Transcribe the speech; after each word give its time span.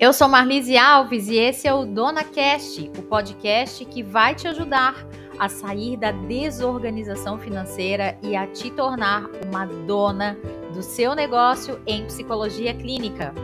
Eu 0.00 0.14
sou 0.14 0.26
Marlise 0.26 0.78
Alves 0.78 1.28
e 1.28 1.36
esse 1.36 1.68
é 1.68 1.74
o 1.74 1.84
Dona 1.84 2.24
Cast, 2.24 2.90
o 2.98 3.02
podcast 3.02 3.84
que 3.84 4.02
vai 4.02 4.34
te 4.34 4.48
ajudar 4.48 4.94
a 5.38 5.46
sair 5.46 5.98
da 5.98 6.10
desorganização 6.10 7.38
financeira 7.38 8.18
e 8.22 8.34
a 8.34 8.46
te 8.46 8.70
tornar 8.70 9.26
uma 9.44 9.66
dona 9.66 10.38
do 10.72 10.82
seu 10.82 11.14
negócio 11.14 11.82
em 11.86 12.06
psicologia 12.06 12.72
clínica. 12.72 13.34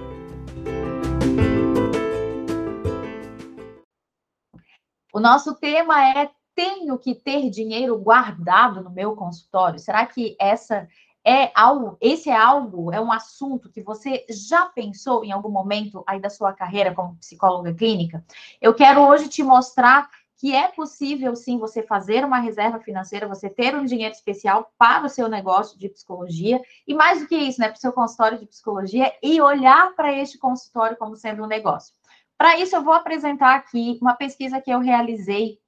O 5.13 5.21
nosso 5.21 5.55
tema 5.57 6.09
é 6.09 6.31
tenho 6.55 6.99
que 6.99 7.15
ter 7.15 7.51
dinheiro 7.51 7.99
guardado 7.99 8.83
no 8.83 8.91
meu 8.91 9.15
consultório? 9.15 9.79
Será 9.79 10.07
que 10.07 10.35
essa 10.41 10.89
é 11.27 11.51
algo, 11.57 11.97
esse 12.01 12.31
é 12.31 12.37
algo, 12.37 12.93
é 12.93 13.01
um 13.01 13.11
assunto 13.11 13.69
que 13.69 13.83
você 13.83 14.25
já 14.31 14.67
pensou 14.67 15.25
em 15.25 15.33
algum 15.33 15.49
momento 15.49 16.05
aí 16.07 16.21
da 16.21 16.31
sua 16.31 16.53
carreira 16.53 16.95
como 16.95 17.17
psicóloga 17.17 17.75
clínica? 17.75 18.25
Eu 18.61 18.73
quero 18.73 19.01
hoje 19.01 19.29
te 19.29 19.43
mostrar 19.43 20.09
que 20.37 20.55
é 20.55 20.69
possível 20.69 21.35
sim 21.35 21.59
você 21.59 21.83
fazer 21.83 22.25
uma 22.25 22.39
reserva 22.39 22.79
financeira, 22.79 23.27
você 23.27 23.51
ter 23.51 23.75
um 23.75 23.85
dinheiro 23.85 24.15
especial 24.15 24.71
para 24.79 25.07
o 25.07 25.09
seu 25.09 25.27
negócio 25.29 25.77
de 25.77 25.89
psicologia 25.89 26.63
e 26.87 26.95
mais 26.95 27.21
do 27.21 27.27
que 27.27 27.35
isso, 27.35 27.61
né, 27.61 27.69
para 27.71 27.77
o 27.77 27.81
seu 27.81 27.93
consultório 27.93 28.39
de 28.39 28.47
psicologia 28.47 29.13
e 29.21 29.41
olhar 29.41 29.97
para 29.97 30.13
este 30.13 30.39
consultório 30.39 30.97
como 30.97 31.17
sendo 31.17 31.43
um 31.43 31.49
negócio. 31.49 31.93
Para 32.39 32.57
isso, 32.61 32.77
eu 32.77 32.85
vou 32.85 32.95
apresentar 32.95 33.57
aqui 33.57 33.99
uma 34.01 34.15
pesquisa 34.15 34.61
que 34.61 34.71
eu 34.71 34.79
realizei 34.79 35.59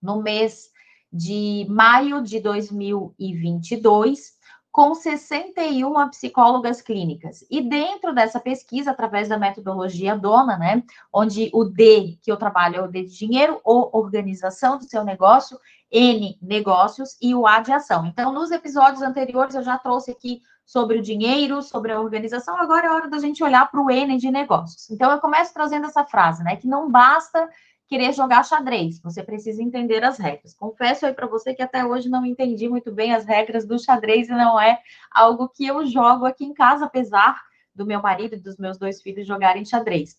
no 0.00 0.22
mês 0.22 0.70
de 1.12 1.66
maio 1.68 2.22
de 2.22 2.38
2022 2.38 4.33
com 4.74 4.92
61 4.92 6.08
psicólogas 6.08 6.82
clínicas. 6.82 7.46
E 7.48 7.60
dentro 7.60 8.12
dessa 8.12 8.40
pesquisa, 8.40 8.90
através 8.90 9.28
da 9.28 9.38
metodologia 9.38 10.18
DONA, 10.18 10.58
né, 10.58 10.82
onde 11.12 11.48
o 11.54 11.62
D 11.62 12.18
que 12.20 12.32
eu 12.32 12.36
trabalho 12.36 12.78
é 12.78 12.82
o 12.82 12.88
D 12.88 13.04
de 13.04 13.16
dinheiro, 13.16 13.60
O, 13.64 13.96
organização 13.96 14.76
do 14.76 14.82
seu 14.82 15.04
negócio, 15.04 15.60
N, 15.92 16.36
negócios 16.42 17.16
e 17.22 17.36
o 17.36 17.46
A 17.46 17.60
de 17.60 17.70
ação. 17.70 18.04
Então, 18.04 18.32
nos 18.32 18.50
episódios 18.50 19.00
anteriores, 19.00 19.54
eu 19.54 19.62
já 19.62 19.78
trouxe 19.78 20.10
aqui 20.10 20.42
sobre 20.66 20.98
o 20.98 21.02
dinheiro, 21.02 21.62
sobre 21.62 21.92
a 21.92 22.00
organização, 22.00 22.58
agora 22.58 22.88
é 22.88 22.90
hora 22.90 23.08
da 23.08 23.20
gente 23.20 23.44
olhar 23.44 23.70
para 23.70 23.80
o 23.80 23.88
N 23.88 24.16
de 24.16 24.28
negócios. 24.28 24.90
Então, 24.90 25.12
eu 25.12 25.20
começo 25.20 25.54
trazendo 25.54 25.86
essa 25.86 26.04
frase, 26.04 26.42
né, 26.42 26.56
que 26.56 26.66
não 26.66 26.90
basta 26.90 27.48
querer 27.86 28.12
jogar 28.12 28.44
xadrez, 28.44 29.00
você 29.00 29.22
precisa 29.22 29.62
entender 29.62 30.02
as 30.04 30.18
regras. 30.18 30.54
Confesso 30.54 31.06
aí 31.06 31.12
para 31.12 31.26
você 31.26 31.54
que 31.54 31.62
até 31.62 31.84
hoje 31.84 32.08
não 32.08 32.24
entendi 32.24 32.68
muito 32.68 32.92
bem 32.92 33.14
as 33.14 33.24
regras 33.24 33.66
do 33.66 33.78
xadrez 33.78 34.28
e 34.28 34.32
não 34.32 34.60
é 34.60 34.80
algo 35.10 35.48
que 35.48 35.66
eu 35.66 35.84
jogo 35.86 36.24
aqui 36.24 36.44
em 36.44 36.54
casa, 36.54 36.86
apesar 36.86 37.42
do 37.74 37.84
meu 37.84 38.00
marido 38.00 38.34
e 38.34 38.40
dos 38.40 38.56
meus 38.56 38.78
dois 38.78 39.02
filhos 39.02 39.26
jogarem 39.26 39.64
xadrez. 39.64 40.16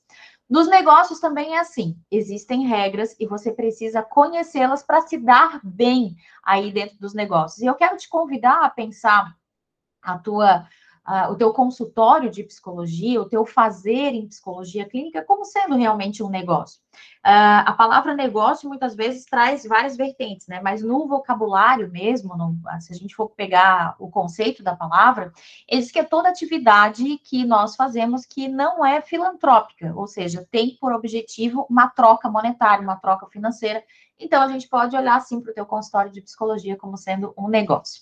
Nos 0.48 0.68
negócios 0.68 1.20
também 1.20 1.56
é 1.56 1.60
assim, 1.60 1.98
existem 2.12 2.68
regras 2.68 3.16
e 3.20 3.26
você 3.26 3.52
precisa 3.52 4.04
conhecê-las 4.04 4.84
para 4.84 5.02
se 5.02 5.18
dar 5.18 5.60
bem 5.64 6.16
aí 6.44 6.72
dentro 6.72 6.98
dos 7.00 7.16
negócios. 7.16 7.62
E 7.62 7.66
eu 7.66 7.74
quero 7.74 7.98
te 7.98 8.08
convidar 8.08 8.64
a 8.64 8.70
pensar 8.70 9.36
a 10.04 10.20
tua 10.20 10.68
uh, 11.08 11.32
o 11.32 11.36
teu 11.36 11.54
consultório 11.54 12.30
de 12.30 12.44
psicologia, 12.44 13.22
o 13.22 13.30
teu 13.30 13.46
fazer 13.46 14.14
em 14.14 14.28
psicologia 14.28 14.86
clínica 14.86 15.24
como 15.24 15.46
sendo 15.46 15.76
realmente 15.76 16.24
um 16.24 16.30
negócio. 16.30 16.80
Uh, 17.26 17.66
a 17.66 17.74
palavra 17.74 18.16
negócio 18.16 18.70
muitas 18.70 18.96
vezes 18.96 19.26
traz 19.26 19.66
várias 19.66 19.98
vertentes, 19.98 20.48
né? 20.48 20.62
Mas 20.64 20.82
no 20.82 21.08
vocabulário 21.08 21.92
mesmo, 21.92 22.36
no, 22.38 22.58
se 22.80 22.94
a 22.94 22.96
gente 22.96 23.16
for 23.16 23.30
pegar 23.30 23.96
o 24.00 24.10
conceito 24.10 24.64
da 24.64 24.76
palavra, 24.76 25.32
ele 25.68 25.82
diz 25.82 25.92
que 25.92 26.00
é 26.00 26.04
toda 26.04 26.30
atividade 26.30 27.18
que 27.20 27.44
nós 27.46 27.76
fazemos 27.76 28.26
que 28.26 28.48
não 28.48 28.86
é 28.86 29.02
filantrópica, 29.02 29.94
ou 29.96 30.08
seja, 30.08 30.48
tem 30.52 30.78
por 30.80 30.94
objetivo 30.94 31.66
uma 31.70 31.90
troca 31.90 32.30
monetária, 32.30 32.84
uma 32.84 32.96
troca 32.96 33.28
financeira. 33.28 33.84
Então, 34.18 34.42
a 34.42 34.48
gente 34.48 34.70
pode 34.70 34.96
olhar 34.96 35.18
assim 35.18 35.42
para 35.42 35.52
o 35.52 35.54
teu 35.54 35.66
consultório 35.66 36.12
de 36.12 36.22
psicologia 36.22 36.78
como 36.78 36.96
sendo 36.96 37.34
um 37.38 37.50
negócio. 37.50 38.02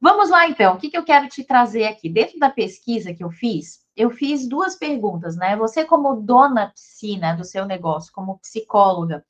Vamos 0.00 0.30
lá, 0.30 0.48
então. 0.48 0.74
O 0.74 0.78
que, 0.78 0.90
que 0.90 0.98
eu 0.98 1.04
quero 1.04 1.28
te 1.28 1.44
trazer 1.44 1.84
aqui? 1.84 2.08
Dentro 2.08 2.38
da 2.38 2.50
pesquisa 2.50 3.14
que 3.14 3.24
eu 3.24 3.30
fiz, 3.30 3.84
eu 3.96 4.10
fiz 4.10 4.48
duas 4.48 4.76
perguntas, 4.76 5.36
né? 5.36 5.56
Você, 5.56 5.84
como 5.84 6.16
dona 6.16 6.70
piscina 6.70 7.34
do 7.34 7.44
seu 7.44 7.64
negócio, 7.64 8.12
como 8.12 8.38
psicóloga, 8.38 9.24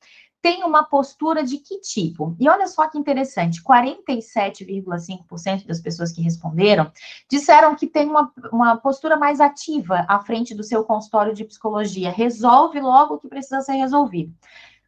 tem 0.45 0.63
uma 0.63 0.83
postura 0.83 1.43
de 1.43 1.57
que 1.57 1.79
tipo? 1.79 2.35
E 2.39 2.47
olha 2.47 2.67
só 2.67 2.87
que 2.87 2.99
interessante: 2.99 3.63
47,5% 3.63 5.65
das 5.65 5.81
pessoas 5.81 6.11
que 6.11 6.21
responderam 6.21 6.91
disseram 7.27 7.75
que 7.75 7.87
tem 7.87 8.07
uma, 8.07 8.31
uma 8.51 8.77
postura 8.77 9.17
mais 9.17 9.41
ativa 9.41 10.05
à 10.07 10.19
frente 10.19 10.53
do 10.53 10.63
seu 10.63 10.83
consultório 10.83 11.33
de 11.33 11.45
psicologia, 11.45 12.11
resolve 12.11 12.79
logo 12.79 13.15
o 13.15 13.19
que 13.19 13.27
precisa 13.27 13.61
ser 13.61 13.73
resolvido. 13.73 14.31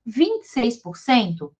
26% 0.08 1.52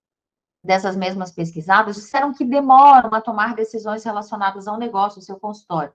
dessas 0.62 0.96
mesmas 0.96 1.30
pesquisadas 1.30 1.96
disseram 1.96 2.34
que 2.34 2.44
demoram 2.44 3.10
a 3.12 3.20
tomar 3.20 3.54
decisões 3.54 4.04
relacionadas 4.04 4.66
ao 4.66 4.78
negócio, 4.78 5.18
ao 5.18 5.22
seu 5.22 5.38
consultório. 5.38 5.92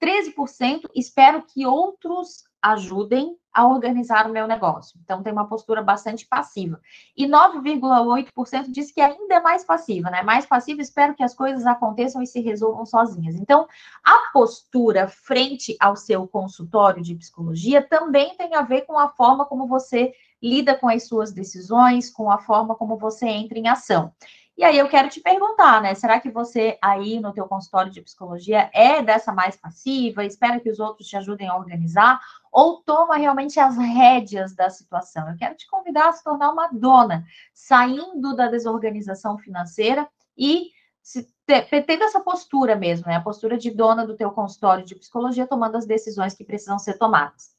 13% 0.00 0.88
espero 0.94 1.42
que 1.42 1.66
outros 1.66 2.44
ajudem 2.62 3.36
a 3.52 3.66
organizar 3.66 4.28
o 4.28 4.32
meu 4.32 4.46
negócio. 4.46 4.98
Então, 5.02 5.22
tem 5.22 5.32
uma 5.32 5.48
postura 5.48 5.82
bastante 5.82 6.26
passiva. 6.26 6.80
E 7.16 7.26
9,8% 7.26 8.70
diz 8.70 8.92
que 8.92 9.00
ainda 9.00 9.34
é 9.34 9.40
mais 9.40 9.64
passiva, 9.64 10.10
né? 10.10 10.22
Mais 10.22 10.46
passiva, 10.46 10.80
espero 10.80 11.14
que 11.14 11.24
as 11.24 11.34
coisas 11.34 11.66
aconteçam 11.66 12.22
e 12.22 12.26
se 12.26 12.40
resolvam 12.40 12.86
sozinhas. 12.86 13.34
Então, 13.34 13.66
a 14.04 14.30
postura 14.32 15.08
frente 15.08 15.76
ao 15.80 15.96
seu 15.96 16.26
consultório 16.28 17.02
de 17.02 17.16
psicologia 17.16 17.82
também 17.82 18.36
tem 18.36 18.54
a 18.54 18.62
ver 18.62 18.82
com 18.82 18.96
a 18.96 19.08
forma 19.08 19.44
como 19.44 19.66
você 19.66 20.12
lida 20.40 20.76
com 20.76 20.88
as 20.88 21.08
suas 21.08 21.32
decisões, 21.32 22.10
com 22.10 22.30
a 22.30 22.38
forma 22.38 22.76
como 22.76 22.96
você 22.96 23.26
entra 23.26 23.58
em 23.58 23.66
ação. 23.66 24.12
E 24.58 24.64
aí 24.64 24.76
eu 24.76 24.88
quero 24.88 25.08
te 25.08 25.20
perguntar, 25.20 25.80
né? 25.80 25.94
Será 25.94 26.18
que 26.18 26.32
você 26.32 26.76
aí 26.82 27.20
no 27.20 27.32
teu 27.32 27.46
consultório 27.46 27.92
de 27.92 28.02
psicologia 28.02 28.68
é 28.74 29.00
dessa 29.00 29.32
mais 29.32 29.54
passiva, 29.54 30.24
espera 30.24 30.58
que 30.58 30.68
os 30.68 30.80
outros 30.80 31.06
te 31.06 31.16
ajudem 31.16 31.46
a 31.46 31.56
organizar 31.56 32.20
ou 32.50 32.82
toma 32.82 33.16
realmente 33.16 33.60
as 33.60 33.76
rédeas 33.76 34.56
da 34.56 34.68
situação? 34.68 35.30
Eu 35.30 35.36
quero 35.36 35.54
te 35.54 35.64
convidar 35.68 36.08
a 36.08 36.12
se 36.12 36.24
tornar 36.24 36.50
uma 36.50 36.66
dona, 36.72 37.24
saindo 37.54 38.34
da 38.34 38.48
desorganização 38.48 39.38
financeira 39.38 40.08
e 40.36 40.72
se, 41.00 41.32
tendo 41.86 42.02
essa 42.02 42.18
postura 42.18 42.74
mesmo, 42.74 43.06
né? 43.06 43.14
A 43.14 43.22
postura 43.22 43.56
de 43.56 43.70
dona 43.70 44.04
do 44.04 44.16
teu 44.16 44.32
consultório 44.32 44.84
de 44.84 44.96
psicologia, 44.96 45.46
tomando 45.46 45.76
as 45.76 45.86
decisões 45.86 46.34
que 46.34 46.42
precisam 46.42 46.80
ser 46.80 46.98
tomadas. 46.98 47.54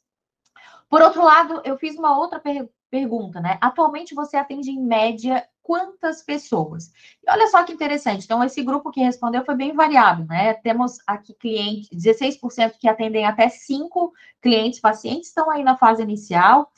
Por 0.89 1.01
outro 1.01 1.23
lado, 1.23 1.61
eu 1.63 1.77
fiz 1.77 1.95
uma 1.97 2.19
outra 2.19 2.41
per 2.41 2.67
pergunta, 2.89 3.39
né? 3.39 3.57
Atualmente 3.61 4.15
você 4.15 4.35
atende 4.35 4.71
em 4.71 4.83
média 4.83 5.47
quantas 5.69 6.23
pessoas? 6.23 6.91
E 7.23 7.29
olha 7.29 7.45
só 7.45 7.63
que 7.63 7.71
interessante. 7.71 8.25
Então, 8.25 8.43
esse 8.43 8.63
grupo 8.63 8.89
que 8.89 9.01
respondeu 9.01 9.45
foi 9.45 9.53
bem 9.53 9.71
variado, 9.71 10.25
né? 10.25 10.55
Temos 10.55 10.97
aqui 11.05 11.31
clientes, 11.35 11.87
16% 11.93 12.73
que 12.79 12.89
atendem 12.89 13.23
até 13.23 13.47
5 13.49 14.11
clientes 14.41 14.79
pacientes, 14.79 15.27
estão 15.27 15.47
aí 15.51 15.63
na 15.63 15.77
fase 15.77 16.01
inicial. 16.01 16.71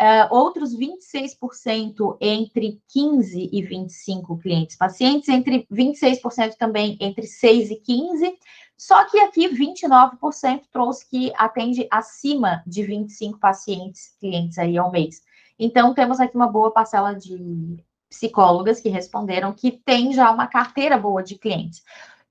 Uh, 0.00 0.34
outros 0.34 0.76
26% 0.76 2.16
entre 2.20 2.82
15 2.88 3.48
e 3.52 3.62
25 3.62 4.36
clientes 4.38 4.74
pacientes, 4.74 5.28
entre 5.28 5.64
26% 5.72 6.56
também 6.58 6.96
entre 7.00 7.28
6 7.28 7.70
e 7.70 7.76
15, 7.76 8.38
só 8.76 9.04
que 9.04 9.20
aqui 9.20 9.48
29% 9.50 10.62
trouxe 10.72 11.08
que 11.08 11.32
atende 11.36 11.86
acima 11.92 12.60
de 12.66 12.82
25 12.82 13.38
pacientes, 13.38 14.16
clientes 14.18 14.58
aí 14.58 14.76
ao 14.76 14.90
mês. 14.90 15.22
Então, 15.56 15.94
temos 15.94 16.18
aqui 16.18 16.34
uma 16.34 16.50
boa 16.50 16.72
parcela 16.72 17.14
de 17.14 17.84
psicólogas 18.12 18.78
que 18.78 18.90
responderam 18.90 19.54
que 19.54 19.72
tem 19.72 20.12
já 20.12 20.30
uma 20.30 20.46
carteira 20.46 20.98
boa 20.98 21.22
de 21.22 21.38
clientes. 21.38 21.82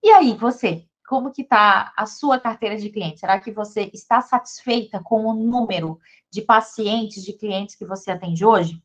E 0.04 0.10
aí, 0.12 0.36
você, 0.36 0.86
como 1.08 1.32
que 1.32 1.42
está 1.42 1.92
a 1.98 2.06
sua 2.06 2.40
carteira 2.40 2.78
de 2.78 2.90
clientes? 2.90 3.20
Será 3.20 3.40
que 3.40 3.52
você 3.52 3.90
está 3.92 4.22
satisfeita 4.22 5.02
com 5.04 5.26
o 5.26 5.34
número 5.34 6.00
de 6.30 6.44
pacientes, 6.44 7.24
de 7.24 7.34
clientes 7.34 7.76
que 7.76 7.86
você 7.86 8.12
atende 8.12 8.46
hoje? 8.46 8.82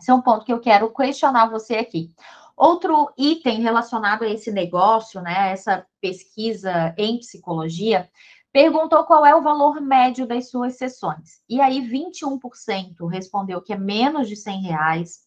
Esse 0.00 0.10
é 0.10 0.14
um 0.14 0.22
ponto 0.22 0.44
que 0.44 0.52
eu 0.52 0.58
quero 0.58 0.92
questionar 0.92 1.50
você 1.50 1.76
aqui. 1.76 2.10
Outro 2.56 3.12
item 3.16 3.60
relacionado 3.60 4.22
a 4.24 4.28
esse 4.28 4.50
negócio, 4.50 5.20
né, 5.20 5.52
essa 5.52 5.86
pesquisa 6.00 6.94
em 6.96 7.18
psicologia, 7.18 8.08
perguntou 8.50 9.04
qual 9.04 9.24
é 9.24 9.34
o 9.34 9.42
valor 9.42 9.80
médio 9.80 10.26
das 10.26 10.50
suas 10.50 10.76
sessões. 10.76 11.42
E 11.48 11.60
aí, 11.60 11.80
21% 11.80 13.06
respondeu 13.06 13.60
que 13.60 13.72
é 13.72 13.78
menos 13.78 14.28
de 14.28 14.36
100 14.36 14.62
reais, 14.62 15.20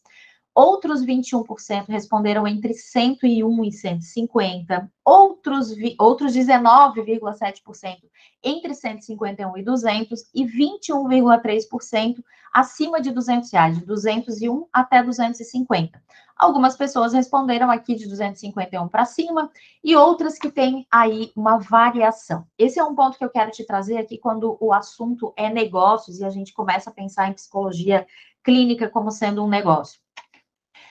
outros 0.56 1.06
21% 1.06 1.90
responderam 1.90 2.48
entre 2.48 2.74
101 2.74 3.66
e 3.66 3.72
150, 3.74 4.90
outros, 5.04 5.75
outros 6.00 6.34
19,7% 6.34 7.98
entre 8.42 8.74
151 8.74 9.57
e 9.57 9.63
200 9.63 10.22
e 10.34 10.46
21,3% 10.46 12.24
acima 12.54 13.02
de 13.02 13.12
200 13.12 13.52
reais, 13.52 13.78
de 13.78 13.86
201 13.86 14.66
até 14.72 15.04
250. 15.04 16.02
Algumas 16.38 16.78
pessoas 16.78 17.13
responderam 17.13 17.69
aqui 17.69 17.96
de 17.96 18.07
251 18.07 18.88
para 18.88 19.06
cima 19.06 19.50
e 19.84 19.96
outras 19.96 20.38
que 20.38 20.50
têm 20.50 20.86
aí 20.90 21.31
uma 21.36 21.57
variação. 21.57 22.46
Esse 22.57 22.80
é 22.80 22.84
um 22.84 22.96
ponto 22.96 23.18
que 23.18 23.25
eu 23.25 23.30
quero 23.30 23.52
te 23.52 23.66
trazer 23.66 23.98
aqui 23.98 24.18
quando 24.18 24.57
o 24.60 24.72
assunto 24.72 25.34
é 25.36 25.50
negócios 25.50 26.19
e 26.19 26.25
a 26.25 26.30
gente 26.30 26.54
começa 26.54 26.90
a 26.90 26.94
pensar 26.94 27.30
em 27.30 27.34
psicologia 27.34 28.06
clínica 28.44 28.90
como 28.90 29.12
sendo 29.12 29.44
um 29.44 29.50
negócio. 29.50 30.05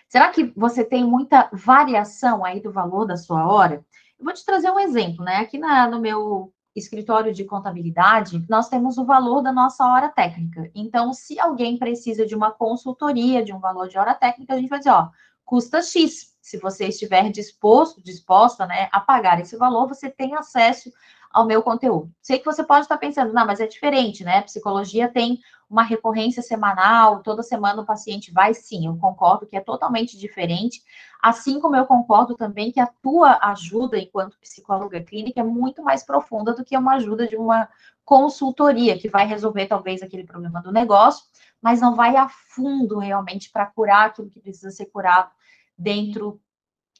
Será 0.09 0.31
que 0.31 0.53
você 0.57 0.85
tem 0.85 1.05
muita 1.05 1.49
variação 1.53 2.45
aí 2.45 2.61
do 2.61 2.73
valor 2.73 3.05
da 3.05 3.17
sua 3.17 3.47
hora? 3.47 3.85
Eu 4.19 4.25
vou 4.25 4.35
te 4.35 4.45
trazer 4.45 4.71
um 4.71 4.79
exemplo, 4.79 5.25
né? 5.25 5.37
Aqui 5.37 5.59
na, 5.59 5.89
no 5.89 6.01
meu 6.01 6.53
escritório 6.75 7.33
de 7.33 7.45
contabilidade, 7.45 8.45
nós 8.49 8.69
temos 8.69 8.99
o 8.99 9.05
valor 9.05 9.43
da 9.43 9.53
nossa 9.53 9.85
hora 9.87 10.09
técnica. 10.09 10.71
Então, 10.75 11.13
se 11.13 11.39
alguém 11.39 11.79
precisa 11.79 12.27
de 12.27 12.35
uma 12.35 12.51
consultoria, 12.51 13.45
de 13.45 13.53
um 13.53 13.61
valor 13.61 13.89
de 13.89 13.97
hora 13.97 14.15
técnica, 14.15 14.55
a 14.55 14.59
gente 14.59 14.69
vai 14.69 14.79
dizer, 14.79 14.91
ó, 14.91 15.09
custa 15.45 15.83
X. 15.83 16.34
Se 16.45 16.59
você 16.59 16.89
estiver 16.89 17.31
disposto, 17.31 18.03
disposta, 18.03 18.67
né, 18.67 18.91
a 18.93 19.01
pagar 19.01 19.41
esse 19.41 19.57
valor, 19.57 19.89
você 19.89 20.11
tem 20.11 20.35
acesso 20.35 20.93
ao 21.31 21.47
meu 21.47 21.63
conteúdo. 21.63 22.13
Sei 22.21 22.39
que 22.39 22.45
você 22.45 22.63
pode 22.63 22.83
estar 22.83 22.99
pensando, 22.99 23.33
não, 23.33 23.47
mas 23.47 23.61
é 23.61 23.67
diferente, 23.67 24.23
né? 24.23 24.43
Psicologia 24.43 25.09
tem 25.09 25.41
uma 25.71 25.83
recorrência 25.83 26.43
semanal, 26.43 27.23
toda 27.23 27.43
semana 27.43 27.81
o 27.81 27.87
paciente 27.87 28.31
vai, 28.31 28.53
sim, 28.53 28.87
eu 28.87 28.95
concordo 28.99 29.47
que 29.47 29.57
é 29.57 29.61
totalmente 29.61 30.19
diferente, 30.19 30.83
assim 31.23 31.59
como 31.59 31.77
eu 31.77 31.87
concordo 31.87 32.35
também 32.35 32.71
que 32.71 32.79
a 32.79 32.91
tua 33.03 33.39
ajuda 33.41 33.99
enquanto 33.99 34.39
psicóloga 34.39 35.03
clínica 35.03 35.41
é 35.41 35.45
muito 35.45 35.83
mais 35.83 36.03
profunda 36.05 36.53
do 36.53 36.63
que 36.63 36.77
uma 36.77 36.97
ajuda 36.97 37.27
de 37.27 37.37
uma 37.37 37.67
consultoria, 38.05 38.99
que 38.99 39.09
vai 39.09 39.27
resolver 39.27 39.67
talvez 39.67 40.03
aquele 40.03 40.25
problema 40.25 40.61
do 40.61 40.71
negócio, 40.71 41.25
mas 41.63 41.81
não 41.81 41.95
vai 41.95 42.15
a 42.17 42.29
fundo 42.29 42.99
realmente 42.99 43.51
para 43.51 43.65
curar 43.65 44.09
aquilo 44.09 44.29
que 44.29 44.41
precisa 44.41 44.71
ser 44.71 44.85
curado 44.87 45.31
dentro 45.77 46.41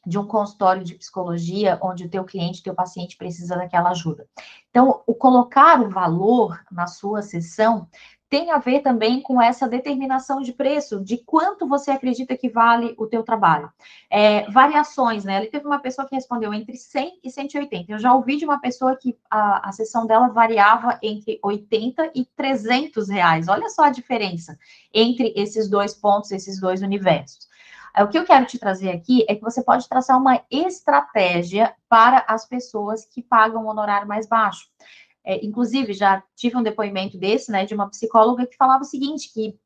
de 0.07 0.19
um 0.19 0.27
consultório 0.27 0.85
de 0.85 0.95
psicologia 0.95 1.79
onde 1.83 2.05
o 2.05 2.11
teu 2.11 2.25
cliente, 2.25 2.63
teu 2.63 2.75
paciente 2.75 3.17
precisa 3.17 3.57
daquela 3.57 3.91
ajuda. 3.91 4.29
Então, 4.71 5.03
o 5.07 5.15
colocar 5.15 5.81
o 5.81 5.89
valor 5.89 6.61
na 6.71 6.87
sua 6.87 7.23
sessão 7.23 7.89
tem 8.29 8.51
a 8.51 8.59
ver 8.59 8.81
também 8.81 9.23
com 9.23 9.41
essa 9.41 9.69
determinação 9.69 10.41
de 10.41 10.53
preço, 10.53 11.01
de 11.05 11.19
quanto 11.19 11.69
você 11.69 11.93
acredita 11.93 12.37
que 12.37 12.49
vale 12.49 12.93
o 12.99 13.07
teu 13.07 13.23
trabalho. 13.23 13.71
É, 14.11 14.51
variações, 14.51 15.25
né? 15.25 15.37
Ele 15.37 15.47
teve 15.51 15.67
uma 15.67 15.79
pessoa 15.79 16.05
que 16.09 16.17
respondeu 16.17 16.53
entre 16.53 16.77
100 16.77 17.21
e 17.23 17.31
180. 17.31 17.93
Eu 17.93 17.99
já 17.99 18.13
ouvi 18.13 18.37
de 18.37 18.45
uma 18.45 18.61
pessoa 18.61 18.97
que 18.97 19.17
a, 19.31 19.69
a 19.69 19.73
sessão 19.73 20.05
dela 20.05 20.29
variava 20.31 20.99
entre 21.01 21.39
80 21.45 22.11
e 22.13 22.25
300 22.25 23.09
reais. 23.09 23.47
Olha 23.47 23.69
só 23.69 23.85
a 23.85 23.91
diferença 23.91 24.59
entre 24.93 25.33
esses 25.37 25.71
dois 25.71 25.95
pontos, 25.95 26.33
esses 26.33 26.61
dois 26.61 26.83
universos. 26.83 27.54
É, 27.97 28.03
o 28.03 28.09
que 28.09 28.19
eu 28.19 28.25
quero 28.25 28.45
te 28.47 28.59
trazer 28.59 28.91
aqui 28.91 29.25
é 29.29 29.35
que 29.35 29.41
você 29.41 29.63
pode 29.63 29.89
traçar 29.89 30.19
uma 30.19 30.43
estratégia 30.51 31.75
para 31.89 32.25
as 32.27 32.47
pessoas 32.47 33.05
que 33.07 33.23
pagam 33.23 33.65
um 33.65 33.69
honorário 33.69 34.09
mais 34.09 34.27
baixo. 34.27 34.69
É, 35.25 35.45
inclusive, 35.45 35.93
já 35.93 36.23
tive 36.35 36.57
um 36.57 36.63
depoimento 36.63 37.17
desse, 37.17 37.51
né, 37.51 37.65
de 37.65 37.75
uma 37.75 37.89
psicóloga 37.89 38.47
que 38.47 38.57
falava 38.57 38.83
o 38.83 38.87
seguinte, 38.87 39.33
que 39.33 39.59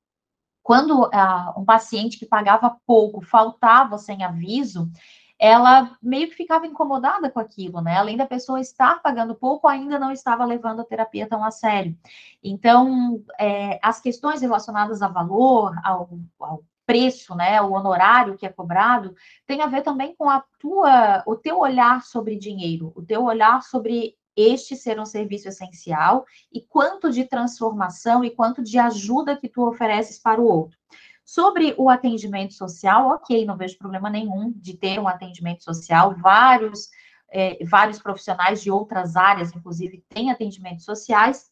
quando 0.63 1.05
uh, 1.05 1.59
um 1.59 1.65
paciente 1.65 2.19
que 2.19 2.27
pagava 2.27 2.77
pouco 2.87 3.23
faltava 3.23 3.97
sem 3.97 4.23
aviso, 4.23 4.91
ela 5.39 5.97
meio 6.03 6.29
que 6.29 6.35
ficava 6.35 6.67
incomodada 6.67 7.31
com 7.31 7.39
aquilo, 7.41 7.81
né? 7.81 7.97
Além 7.97 8.17
da 8.17 8.27
pessoa 8.27 8.61
estar 8.61 9.01
pagando 9.01 9.37
pouco, 9.37 9.69
ainda 9.69 9.99
não 9.99 10.11
estava 10.11 10.45
levando 10.45 10.81
a 10.81 10.85
terapia 10.85 11.29
tão 11.29 11.43
a 11.45 11.51
sério. 11.51 11.97
Então, 12.43 13.25
é, 13.39 13.79
as 13.83 14.01
questões 14.01 14.43
relacionadas 14.43 15.01
a 15.01 15.09
valor, 15.09 15.75
ao, 15.85 16.11
ao 16.41 16.63
preço, 16.89 17.35
né, 17.35 17.61
o 17.61 17.73
honorário 17.73 18.35
que 18.35 18.47
é 18.47 18.49
cobrado, 18.49 19.15
tem 19.47 19.61
a 19.61 19.67
ver 19.67 19.83
também 19.83 20.15
com 20.17 20.31
a 20.31 20.43
tua, 20.59 21.23
o 21.27 21.37
teu 21.37 21.59
olhar 21.59 22.03
sobre 22.03 22.35
dinheiro, 22.35 22.95
o 22.97 23.03
teu 23.03 23.25
olhar 23.25 23.63
sobre 23.63 24.17
este 24.35 24.75
ser 24.75 24.99
um 24.99 25.05
serviço 25.05 25.49
essencial 25.49 26.25
e 26.51 26.63
quanto 26.63 27.11
de 27.11 27.27
transformação 27.27 28.25
e 28.25 28.31
quanto 28.31 28.63
de 28.63 28.79
ajuda 28.79 29.37
que 29.37 29.51
tu 29.51 29.69
ofereces 29.69 30.19
para 30.19 30.41
o 30.41 30.47
outro. 30.47 30.79
Sobre 31.27 31.75
o 31.77 31.91
atendimento 31.91 32.55
social, 32.55 33.09
ok, 33.11 33.45
não 33.45 33.59
vejo 33.59 33.77
problema 33.77 34.09
nenhum 34.09 34.51
de 34.57 34.75
ter 34.75 34.99
um 34.99 35.07
atendimento 35.07 35.63
social, 35.63 36.17
vários, 36.17 36.89
é, 37.31 37.63
vários 37.67 37.99
profissionais 37.99 38.63
de 38.63 38.71
outras 38.71 39.15
áreas, 39.15 39.55
inclusive, 39.55 40.03
têm 40.09 40.31
atendimentos 40.31 40.87
sociais. 40.87 41.51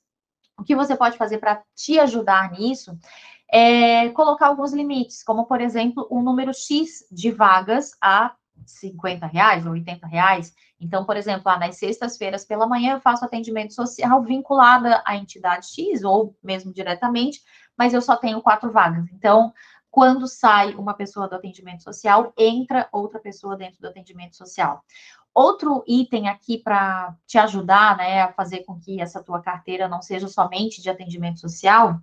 O 0.59 0.65
que 0.65 0.75
você 0.75 0.97
pode 0.97 1.19
fazer 1.19 1.37
para 1.37 1.63
te 1.75 1.99
ajudar 1.99 2.53
nisso 2.53 2.99
é 3.49 4.09
colocar 4.11 4.49
alguns 4.49 4.73
limites, 4.73 5.23
como, 5.23 5.47
por 5.47 5.61
exemplo, 5.61 6.07
um 6.11 6.23
número 6.23 6.53
X 6.53 7.07
de 7.11 7.31
vagas 7.31 7.93
a 8.01 8.35
50 8.65 9.27
reais 9.27 9.67
ou 9.67 9.73
80 9.73 10.07
reais. 10.07 10.55
Então, 10.81 11.05
por 11.05 11.17
exemplo, 11.17 11.49
ah, 11.51 11.59
nas 11.59 11.77
sextas-feiras 11.79 12.45
pela 12.45 12.67
manhã 12.67 12.95
eu 12.95 13.01
faço 13.01 13.25
atendimento 13.25 13.75
social 13.75 14.23
vinculada 14.23 15.03
à 15.07 15.17
entidade 15.17 15.67
X 15.69 16.03
ou 16.03 16.37
mesmo 16.43 16.73
diretamente, 16.73 17.41
mas 17.77 17.95
eu 17.95 18.03
só 18.03 18.17
tenho 18.17 18.43
quatro 18.43 18.73
vagas. 18.73 19.07
Então, 19.13 19.53
quando 19.91 20.27
sai 20.27 20.75
uma 20.75 20.95
pessoa 20.95 21.29
do 21.29 21.37
atendimento 21.37 21.83
social, 21.83 22.33
entra 22.37 22.89
outra 22.93 23.19
pessoa 23.19 23.57
dentro 23.57 23.81
do 23.81 23.89
atendimento 23.89 24.37
social. 24.37 24.83
Outro 25.33 25.85
item 25.87 26.29
aqui 26.29 26.59
para 26.59 27.15
te 27.27 27.39
ajudar, 27.39 27.97
né, 27.97 28.23
a 28.23 28.33
fazer 28.33 28.65
com 28.65 28.79
que 28.79 29.01
essa 29.01 29.23
tua 29.23 29.41
carteira 29.41 29.89
não 29.89 30.03
seja 30.03 30.29
somente 30.29 30.83
de 30.83 30.91
atendimento 30.91 31.41
social, 31.41 32.01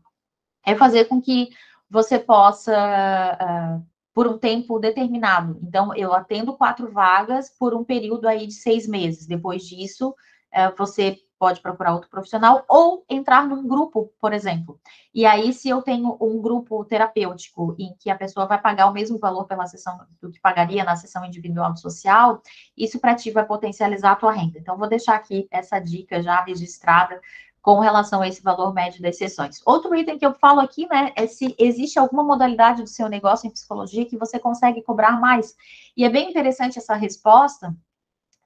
é 0.65 0.75
fazer 0.75 1.05
com 1.05 1.21
que 1.21 1.49
você 1.89 2.17
possa, 2.17 2.73
uh, 2.73 3.85
por 4.13 4.27
um 4.27 4.37
tempo 4.37 4.79
determinado. 4.79 5.59
Então, 5.61 5.95
eu 5.95 6.13
atendo 6.13 6.57
quatro 6.57 6.91
vagas 6.91 7.49
por 7.49 7.73
um 7.73 7.83
período 7.83 8.27
aí 8.27 8.47
de 8.47 8.53
seis 8.53 8.87
meses. 8.87 9.27
Depois 9.27 9.63
disso, 9.63 10.09
uh, 10.09 10.75
você 10.77 11.19
pode 11.43 11.59
procurar 11.59 11.93
outro 11.93 12.09
profissional 12.09 12.63
ou 12.69 13.03
entrar 13.09 13.45
num 13.45 13.67
grupo, 13.67 14.13
por 14.17 14.31
exemplo. 14.31 14.79
E 15.13 15.25
aí, 15.25 15.51
se 15.51 15.67
eu 15.67 15.81
tenho 15.81 16.17
um 16.21 16.41
grupo 16.41 16.85
terapêutico 16.85 17.75
em 17.77 17.93
que 17.99 18.09
a 18.09 18.15
pessoa 18.15 18.45
vai 18.45 18.61
pagar 18.61 18.87
o 18.87 18.93
mesmo 18.93 19.19
valor 19.19 19.45
pela 19.45 19.67
sessão 19.67 19.99
do 20.21 20.31
que 20.31 20.39
pagaria 20.39 20.85
na 20.85 20.95
sessão 20.95 21.25
individual 21.25 21.75
social, 21.75 22.41
isso 22.77 22.97
para 22.97 23.13
ti 23.13 23.29
vai 23.29 23.45
potencializar 23.45 24.13
a 24.13 24.15
tua 24.15 24.31
renda. 24.31 24.57
Então, 24.57 24.77
vou 24.77 24.87
deixar 24.87 25.15
aqui 25.15 25.45
essa 25.51 25.79
dica 25.79 26.23
já 26.23 26.41
registrada 26.43 27.19
com 27.63 27.79
relação 27.79 28.21
a 28.21 28.27
esse 28.27 28.43
valor 28.43 28.73
médio 28.73 29.01
das 29.01 29.17
sessões. 29.17 29.61
Outro 29.65 29.95
item 29.95 30.19
que 30.19 30.25
eu 30.25 30.33
falo 30.33 30.59
aqui, 30.59 30.85
né, 30.85 31.13
é 31.15 31.25
se 31.25 31.55
existe 31.57 31.97
alguma 31.97 32.21
modalidade 32.21 32.83
do 32.83 32.89
seu 32.89 33.07
negócio 33.07 33.47
em 33.47 33.51
psicologia 33.51 34.05
que 34.05 34.17
você 34.17 34.37
consegue 34.37 34.81
cobrar 34.81 35.17
mais. 35.17 35.55
E 35.95 36.03
é 36.03 36.09
bem 36.09 36.29
interessante 36.29 36.77
essa 36.77 36.93
resposta, 36.93 37.73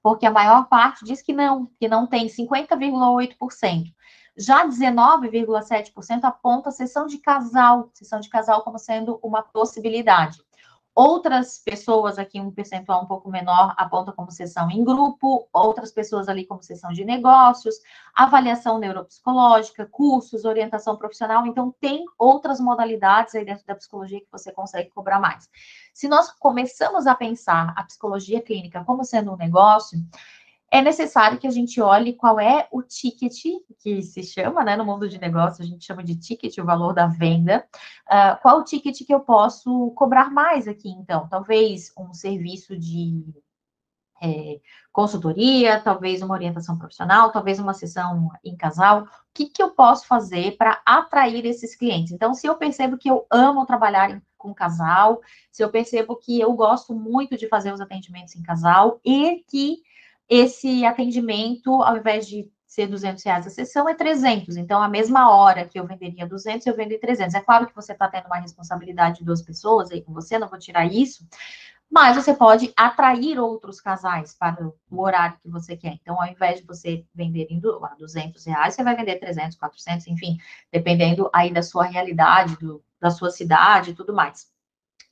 porque 0.03 0.27
a 0.27 0.31
maior 0.31 0.69
parte 0.69 1.03
diz 1.03 1.23
que 1.23 1.33
não, 1.33 1.65
que 1.79 1.87
não 1.87 2.05
tem 2.05 2.27
50,8%. 2.27 3.91
Já 4.37 4.67
19,7% 4.67 6.23
aponta 6.23 6.69
a 6.69 6.71
sessão 6.71 7.07
de 7.07 7.17
casal, 7.17 7.89
sessão 7.95 8.19
de 8.19 8.29
casal 8.29 8.61
como 8.61 8.77
sendo 8.77 9.19
uma 9.23 9.41
possibilidade. 9.41 10.39
Outras 10.97 11.59
pessoas 11.59 12.17
aqui, 12.17 12.41
um 12.41 12.49
percentual 12.49 13.03
um 13.03 13.05
pouco 13.05 13.29
menor, 13.29 13.75
aponta 13.77 14.11
como 14.11 14.31
sessão 14.31 14.67
em 14.71 14.83
grupo, 14.83 15.47
outras 15.53 15.91
pessoas 15.91 16.27
ali 16.27 16.43
como 16.43 16.63
sessão 16.63 16.91
de 16.91 17.05
negócios, 17.05 17.75
avaliação 18.15 18.79
neuropsicológica, 18.79 19.85
cursos, 19.85 20.43
orientação 20.43 20.97
profissional. 20.97 21.45
Então, 21.45 21.71
tem 21.79 22.03
outras 22.17 22.59
modalidades 22.59 23.35
aí 23.35 23.45
dentro 23.45 23.63
da 23.67 23.75
psicologia 23.75 24.19
que 24.19 24.31
você 24.31 24.51
consegue 24.51 24.89
cobrar 24.89 25.19
mais. 25.19 25.47
Se 25.93 26.07
nós 26.07 26.31
começamos 26.31 27.05
a 27.05 27.13
pensar 27.13 27.75
a 27.77 27.83
psicologia 27.83 28.41
clínica 28.41 28.83
como 28.83 29.05
sendo 29.05 29.31
um 29.31 29.37
negócio, 29.37 29.99
é 30.69 30.81
necessário 30.81 31.39
que 31.39 31.47
a 31.47 31.51
gente 31.51 31.79
olhe 31.81 32.13
qual 32.13 32.39
é 32.39 32.67
o 32.71 32.83
ticket, 32.83 33.41
que 33.79 34.01
se 34.01 34.23
chama, 34.23 34.63
né, 34.63 34.75
no 34.75 34.85
mundo 34.85 35.07
de 35.07 35.19
negócio, 35.19 35.63
a 35.63 35.67
gente 35.67 35.85
chama 35.85 36.03
de 36.03 36.15
ticket, 36.17 36.57
o 36.57 36.65
valor 36.65 36.93
da 36.93 37.07
venda. 37.07 37.65
Uh, 38.05 38.41
qual 38.41 38.59
o 38.59 38.63
ticket 38.63 39.05
que 39.05 39.13
eu 39.13 39.21
posso 39.21 39.91
cobrar 39.91 40.29
mais 40.29 40.67
aqui, 40.67 40.89
então? 40.89 41.27
Talvez 41.29 41.91
um 41.97 42.13
serviço 42.13 42.77
de 42.77 43.23
é, 44.21 44.59
consultoria, 44.91 45.79
talvez 45.79 46.21
uma 46.21 46.33
orientação 46.33 46.77
profissional, 46.77 47.31
talvez 47.31 47.59
uma 47.59 47.73
sessão 47.73 48.29
em 48.43 48.55
casal. 48.55 49.03
O 49.03 49.07
que, 49.33 49.45
que 49.45 49.61
eu 49.61 49.71
posso 49.71 50.07
fazer 50.07 50.57
para 50.57 50.81
atrair 50.85 51.45
esses 51.45 51.75
clientes? 51.75 52.11
Então, 52.11 52.33
se 52.33 52.47
eu 52.47 52.55
percebo 52.55 52.97
que 52.97 53.09
eu 53.09 53.25
amo 53.31 53.65
trabalhar 53.65 54.21
com 54.37 54.53
casal, 54.53 55.21
se 55.51 55.63
eu 55.63 55.69
percebo 55.69 56.15
que 56.15 56.39
eu 56.39 56.51
gosto 56.53 56.93
muito 56.93 57.37
de 57.37 57.47
fazer 57.47 57.71
os 57.71 57.81
atendimentos 57.81 58.35
em 58.35 58.43
casal 58.43 58.99
e 59.05 59.43
que 59.47 59.77
esse 60.29 60.85
atendimento, 60.85 61.81
ao 61.81 61.97
invés 61.97 62.27
de 62.27 62.51
ser 62.65 62.87
200 62.87 63.23
reais 63.23 63.47
a 63.47 63.49
sessão, 63.49 63.87
é 63.87 63.95
300. 63.95 64.57
Então, 64.57 64.81
a 64.81 64.89
mesma 64.89 65.31
hora 65.33 65.65
que 65.65 65.79
eu 65.79 65.87
venderia 65.87 66.27
200, 66.27 66.67
eu 66.67 66.75
vendo 66.75 66.91
em 66.91 66.99
300. 66.99 67.33
É 67.33 67.41
claro 67.41 67.65
que 67.65 67.75
você 67.75 67.93
está 67.93 68.07
tendo 68.07 68.25
uma 68.25 68.39
responsabilidade 68.39 69.19
de 69.19 69.25
duas 69.25 69.41
pessoas 69.41 69.89
aí 69.89 70.01
com 70.01 70.13
você, 70.13 70.37
não 70.37 70.49
vou 70.49 70.59
tirar 70.59 70.85
isso, 70.85 71.25
mas 71.89 72.17
você 72.17 72.33
pode 72.33 72.73
atrair 72.75 73.39
outros 73.39 73.79
casais 73.79 74.35
para 74.37 74.61
o 74.91 75.01
horário 75.01 75.39
que 75.41 75.49
você 75.49 75.77
quer. 75.77 75.93
Então, 75.93 76.21
ao 76.21 76.27
invés 76.27 76.59
de 76.59 76.67
você 76.67 77.05
vender 77.15 77.47
em 77.49 77.59
200 77.59 78.45
reais, 78.45 78.75
você 78.75 78.83
vai 78.83 78.95
vender 78.95 79.15
300, 79.15 79.57
400, 79.57 80.05
enfim, 80.07 80.37
dependendo 80.71 81.29
aí 81.33 81.51
da 81.51 81.63
sua 81.63 81.85
realidade, 81.85 82.57
do, 82.57 82.83
da 82.99 83.09
sua 83.09 83.31
cidade 83.31 83.91
e 83.91 83.93
tudo 83.93 84.13
mais. 84.13 84.51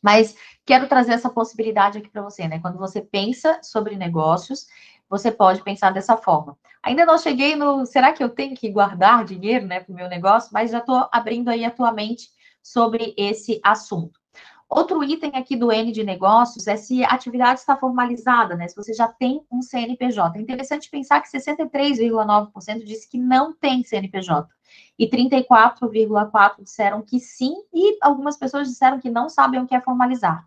Mas 0.01 0.35
quero 0.65 0.87
trazer 0.87 1.13
essa 1.13 1.29
possibilidade 1.29 1.97
aqui 1.97 2.09
para 2.09 2.21
você, 2.21 2.47
né? 2.47 2.59
Quando 2.59 2.77
você 2.77 3.01
pensa 3.01 3.59
sobre 3.63 3.95
negócios, 3.95 4.67
você 5.09 5.31
pode 5.31 5.63
pensar 5.63 5.91
dessa 5.91 6.17
forma. 6.17 6.57
Ainda 6.81 7.05
não 7.05 7.17
cheguei 7.17 7.55
no. 7.55 7.85
Será 7.85 8.13
que 8.13 8.23
eu 8.23 8.29
tenho 8.29 8.55
que 8.55 8.69
guardar 8.69 9.25
dinheiro, 9.25 9.65
né, 9.65 9.79
para 9.79 9.91
o 9.91 9.95
meu 9.95 10.07
negócio? 10.07 10.51
Mas 10.53 10.71
já 10.71 10.79
estou 10.79 11.07
abrindo 11.11 11.49
aí 11.49 11.65
atualmente 11.65 12.29
sobre 12.61 13.13
esse 13.17 13.59
assunto. 13.63 14.19
Outro 14.67 15.03
item 15.03 15.31
aqui 15.35 15.55
do 15.55 15.71
N 15.71 15.91
de 15.91 16.03
negócios 16.03 16.67
é 16.67 16.75
se 16.75 17.03
a 17.03 17.09
atividade 17.09 17.59
está 17.59 17.77
formalizada, 17.77 18.55
né? 18.55 18.67
Se 18.67 18.75
você 18.75 18.93
já 18.93 19.07
tem 19.07 19.45
um 19.51 19.61
CNPJ. 19.61 20.37
É 20.37 20.41
interessante 20.41 20.89
pensar 20.89 21.21
que 21.21 21.29
63,9% 21.29 22.83
disse 22.83 23.07
que 23.07 23.17
não 23.17 23.53
tem 23.53 23.83
CNPJ. 23.83 24.49
E 24.97 25.07
34,4% 25.07 26.63
disseram 26.63 27.01
que 27.01 27.19
sim, 27.19 27.53
e 27.73 27.97
algumas 28.01 28.37
pessoas 28.37 28.67
disseram 28.67 28.99
que 28.99 29.09
não 29.09 29.29
sabem 29.29 29.61
o 29.61 29.67
que 29.67 29.75
é 29.75 29.81
formalizar. 29.81 30.45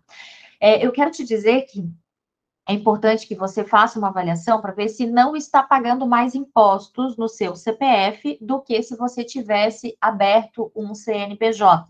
É, 0.59 0.85
eu 0.85 0.91
quero 0.91 1.11
te 1.11 1.23
dizer 1.23 1.61
que 1.63 1.89
é 2.69 2.73
importante 2.73 3.25
que 3.25 3.33
você 3.33 3.63
faça 3.63 3.97
uma 3.97 4.09
avaliação 4.09 4.61
para 4.61 4.71
ver 4.71 4.89
se 4.89 5.07
não 5.07 5.35
está 5.35 5.63
pagando 5.63 6.05
mais 6.05 6.35
impostos 6.35 7.17
no 7.17 7.27
seu 7.27 7.55
CPF 7.55 8.37
do 8.39 8.61
que 8.61 8.83
se 8.83 8.95
você 8.95 9.23
tivesse 9.23 9.97
aberto 9.99 10.71
um 10.75 10.93
CNPJ. 10.93 11.87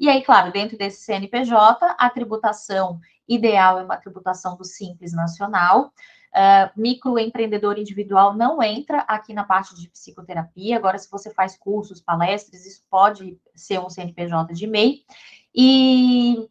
E 0.00 0.08
aí, 0.08 0.24
claro, 0.24 0.50
dentro 0.50 0.76
desse 0.76 1.02
CNPJ, 1.02 1.94
a 1.96 2.10
tributação 2.10 2.98
ideal 3.28 3.78
é 3.78 3.84
uma 3.84 3.96
tributação 3.98 4.56
do 4.56 4.64
Simples 4.64 5.12
Nacional. 5.12 5.92
Uh, 6.34 6.68
microempreendedor 6.76 7.78
individual 7.78 8.34
não 8.34 8.60
entra 8.60 8.98
aqui 9.06 9.32
na 9.32 9.44
parte 9.44 9.76
de 9.76 9.88
psicoterapia. 9.88 10.76
Agora, 10.76 10.98
se 10.98 11.08
você 11.08 11.32
faz 11.32 11.56
cursos, 11.56 12.00
palestras, 12.00 12.66
isso 12.66 12.82
pode 12.90 13.38
ser 13.54 13.78
um 13.78 13.88
CNPJ 13.88 14.52
de 14.52 14.66
MEI. 14.66 15.04
E 15.54 16.48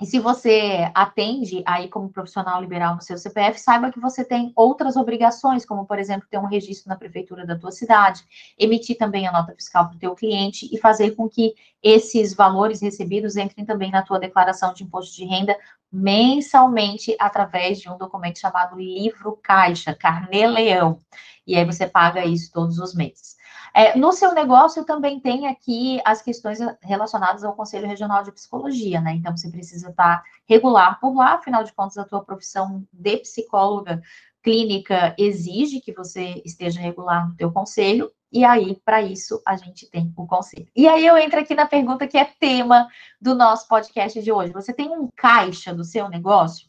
e 0.00 0.06
se 0.06 0.18
você 0.18 0.90
atende 0.94 1.62
aí 1.64 1.88
como 1.88 2.08
profissional 2.08 2.60
liberal 2.60 2.96
no 2.96 3.02
seu 3.02 3.16
CPF, 3.16 3.60
saiba 3.60 3.92
que 3.92 4.00
você 4.00 4.24
tem 4.24 4.52
outras 4.56 4.96
obrigações, 4.96 5.64
como, 5.64 5.86
por 5.86 5.98
exemplo, 5.98 6.26
ter 6.28 6.38
um 6.38 6.46
registro 6.46 6.88
na 6.88 6.96
prefeitura 6.96 7.46
da 7.46 7.56
tua 7.56 7.70
cidade, 7.70 8.24
emitir 8.58 8.98
também 8.98 9.28
a 9.28 9.32
nota 9.32 9.54
fiscal 9.54 9.86
para 9.86 9.96
o 9.96 9.98
teu 9.98 10.14
cliente 10.14 10.68
e 10.72 10.78
fazer 10.78 11.12
com 11.12 11.28
que 11.28 11.54
esses 11.80 12.34
valores 12.34 12.80
recebidos 12.80 13.36
entrem 13.36 13.64
também 13.64 13.92
na 13.92 14.02
tua 14.02 14.18
declaração 14.18 14.74
de 14.74 14.82
imposto 14.82 15.14
de 15.14 15.24
renda 15.24 15.56
mensalmente 15.90 17.14
através 17.20 17.78
de 17.78 17.88
um 17.88 17.96
documento 17.96 18.40
chamado 18.40 18.76
livro 18.76 19.38
caixa, 19.42 19.94
carnê-leão. 19.94 20.98
E 21.46 21.54
aí 21.54 21.64
você 21.64 21.86
paga 21.86 22.24
isso 22.24 22.50
todos 22.52 22.78
os 22.78 22.94
meses. 22.94 23.36
É, 23.74 23.96
no 23.96 24.12
seu 24.12 24.34
negócio 24.34 24.84
também 24.84 25.18
tem 25.18 25.46
aqui 25.46 26.00
as 26.04 26.20
questões 26.20 26.58
relacionadas 26.82 27.42
ao 27.42 27.54
Conselho 27.54 27.88
Regional 27.88 28.22
de 28.22 28.32
Psicologia, 28.32 29.00
né? 29.00 29.14
Então 29.14 29.36
você 29.36 29.50
precisa 29.50 29.90
estar 29.90 30.22
regular 30.46 31.00
por 31.00 31.14
lá, 31.14 31.34
afinal 31.34 31.64
de 31.64 31.72
contas, 31.72 31.96
a 31.96 32.04
tua 32.04 32.22
profissão 32.22 32.86
de 32.92 33.16
psicóloga 33.18 34.02
clínica 34.42 35.14
exige 35.16 35.80
que 35.80 35.92
você 35.92 36.42
esteja 36.44 36.80
regular 36.80 37.28
no 37.28 37.36
teu 37.36 37.52
conselho, 37.52 38.10
e 38.32 38.44
aí, 38.44 38.80
para 38.82 39.02
isso, 39.02 39.42
a 39.46 39.56
gente 39.56 39.86
tem 39.90 40.10
o 40.16 40.26
conselho. 40.26 40.66
E 40.74 40.88
aí 40.88 41.06
eu 41.06 41.18
entro 41.18 41.38
aqui 41.38 41.54
na 41.54 41.66
pergunta 41.66 42.08
que 42.08 42.16
é 42.16 42.24
tema 42.24 42.88
do 43.20 43.34
nosso 43.34 43.68
podcast 43.68 44.22
de 44.22 44.32
hoje. 44.32 44.54
Você 44.54 44.72
tem 44.72 44.88
um 44.88 45.10
caixa 45.14 45.74
do 45.74 45.84
seu 45.84 46.08
negócio? 46.08 46.66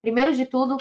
Primeiro 0.00 0.36
de 0.36 0.46
tudo, 0.46 0.76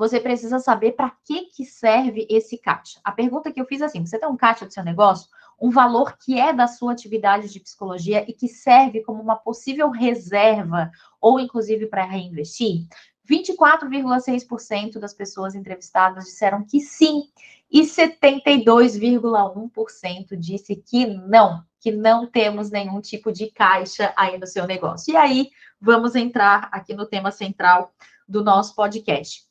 você 0.00 0.18
precisa 0.18 0.58
saber 0.58 0.92
para 0.92 1.12
que, 1.26 1.42
que 1.50 1.62
serve 1.62 2.26
esse 2.30 2.56
caixa. 2.56 2.98
A 3.04 3.12
pergunta 3.12 3.52
que 3.52 3.60
eu 3.60 3.66
fiz 3.66 3.82
é 3.82 3.84
assim: 3.84 4.06
você 4.06 4.18
tem 4.18 4.26
um 4.26 4.36
caixa 4.36 4.64
do 4.64 4.72
seu 4.72 4.82
negócio? 4.82 5.28
Um 5.60 5.68
valor 5.68 6.16
que 6.16 6.40
é 6.40 6.54
da 6.54 6.66
sua 6.66 6.92
atividade 6.92 7.52
de 7.52 7.60
psicologia 7.60 8.24
e 8.26 8.32
que 8.32 8.48
serve 8.48 9.02
como 9.02 9.22
uma 9.22 9.36
possível 9.36 9.90
reserva 9.90 10.90
ou 11.20 11.38
inclusive 11.38 11.86
para 11.86 12.06
reinvestir? 12.06 12.86
24,6% 13.30 14.98
das 14.98 15.12
pessoas 15.12 15.54
entrevistadas 15.54 16.24
disseram 16.24 16.64
que 16.64 16.80
sim, 16.80 17.24
e 17.70 17.82
72,1% 17.82 20.34
disse 20.34 20.76
que 20.76 21.04
não, 21.04 21.62
que 21.78 21.92
não 21.92 22.26
temos 22.26 22.70
nenhum 22.70 23.02
tipo 23.02 23.30
de 23.30 23.50
caixa 23.50 24.14
aí 24.16 24.38
no 24.38 24.46
seu 24.46 24.66
negócio. 24.66 25.12
E 25.12 25.16
aí, 25.16 25.50
vamos 25.78 26.16
entrar 26.16 26.70
aqui 26.72 26.94
no 26.94 27.04
tema 27.04 27.30
central 27.30 27.92
do 28.26 28.42
nosso 28.42 28.74
podcast. 28.74 29.49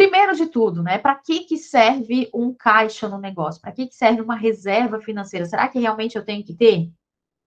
Primeiro 0.00 0.34
de 0.34 0.46
tudo, 0.46 0.82
né? 0.82 0.96
Para 0.96 1.14
que, 1.14 1.40
que 1.40 1.58
serve 1.58 2.30
um 2.32 2.54
caixa 2.54 3.06
no 3.06 3.18
negócio? 3.18 3.60
Para 3.60 3.70
que, 3.70 3.86
que 3.86 3.94
serve 3.94 4.22
uma 4.22 4.34
reserva 4.34 4.98
financeira? 4.98 5.44
Será 5.44 5.68
que 5.68 5.78
realmente 5.78 6.16
eu 6.16 6.24
tenho 6.24 6.42
que 6.42 6.54
ter? 6.54 6.90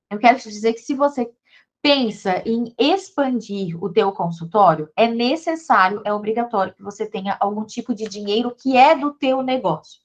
Eu 0.08 0.20
quero 0.20 0.38
te 0.38 0.50
dizer 0.50 0.74
que 0.74 0.82
se 0.82 0.94
você 0.94 1.32
pensa 1.82 2.44
em 2.46 2.72
expandir 2.78 3.84
o 3.84 3.92
teu 3.92 4.12
consultório, 4.12 4.88
é 4.96 5.08
necessário, 5.08 6.04
é 6.06 6.14
obrigatório 6.14 6.76
que 6.76 6.84
você 6.84 7.08
tenha 7.08 7.36
algum 7.40 7.66
tipo 7.66 7.92
de 7.96 8.08
dinheiro 8.08 8.56
que 8.56 8.78
é 8.78 8.96
do 8.96 9.16
teu 9.16 9.42
negócio. 9.42 10.00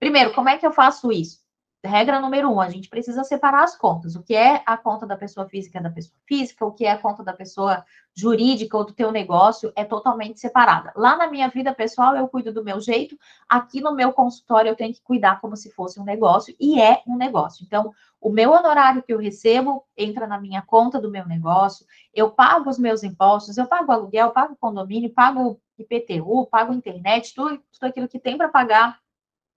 Primeiro, 0.00 0.34
como 0.34 0.48
é 0.48 0.58
que 0.58 0.66
eu 0.66 0.72
faço 0.72 1.12
isso? 1.12 1.38
Regra 1.84 2.20
número 2.20 2.48
um, 2.50 2.60
a 2.60 2.70
gente 2.70 2.88
precisa 2.88 3.24
separar 3.24 3.64
as 3.64 3.76
contas. 3.76 4.14
O 4.14 4.22
que 4.22 4.34
é 4.34 4.62
a 4.64 4.76
conta 4.76 5.06
da 5.06 5.16
pessoa 5.16 5.48
física 5.48 5.80
da 5.80 5.90
pessoa 5.90 6.16
física, 6.26 6.64
o 6.64 6.72
que 6.72 6.84
é 6.84 6.92
a 6.92 6.98
conta 6.98 7.24
da 7.24 7.32
pessoa 7.32 7.84
jurídica 8.14 8.76
ou 8.76 8.84
do 8.84 8.92
teu 8.92 9.10
negócio 9.10 9.72
é 9.74 9.84
totalmente 9.84 10.38
separada. 10.38 10.92
Lá 10.94 11.16
na 11.16 11.28
minha 11.28 11.48
vida 11.48 11.74
pessoal 11.74 12.14
eu 12.14 12.28
cuido 12.28 12.52
do 12.52 12.62
meu 12.62 12.80
jeito, 12.80 13.18
aqui 13.48 13.80
no 13.80 13.94
meu 13.94 14.12
consultório 14.12 14.68
eu 14.68 14.76
tenho 14.76 14.94
que 14.94 15.02
cuidar 15.02 15.40
como 15.40 15.56
se 15.56 15.70
fosse 15.70 15.98
um 15.98 16.04
negócio 16.04 16.54
e 16.60 16.80
é 16.80 17.02
um 17.06 17.16
negócio. 17.16 17.64
Então, 17.64 17.92
o 18.20 18.30
meu 18.30 18.52
honorário 18.52 19.02
que 19.02 19.12
eu 19.12 19.18
recebo 19.18 19.84
entra 19.96 20.26
na 20.26 20.40
minha 20.40 20.62
conta 20.62 21.00
do 21.00 21.10
meu 21.10 21.26
negócio, 21.26 21.84
eu 22.14 22.30
pago 22.30 22.70
os 22.70 22.78
meus 22.78 23.02
impostos, 23.02 23.58
eu 23.58 23.66
pago 23.66 23.90
aluguel, 23.90 24.30
pago 24.30 24.56
condomínio, 24.56 25.12
pago 25.12 25.60
IPTU, 25.76 26.46
pago 26.46 26.72
internet, 26.72 27.34
tudo, 27.34 27.60
tudo 27.72 27.88
aquilo 27.88 28.06
que 28.06 28.20
tem 28.20 28.36
para 28.36 28.48
pagar 28.48 29.01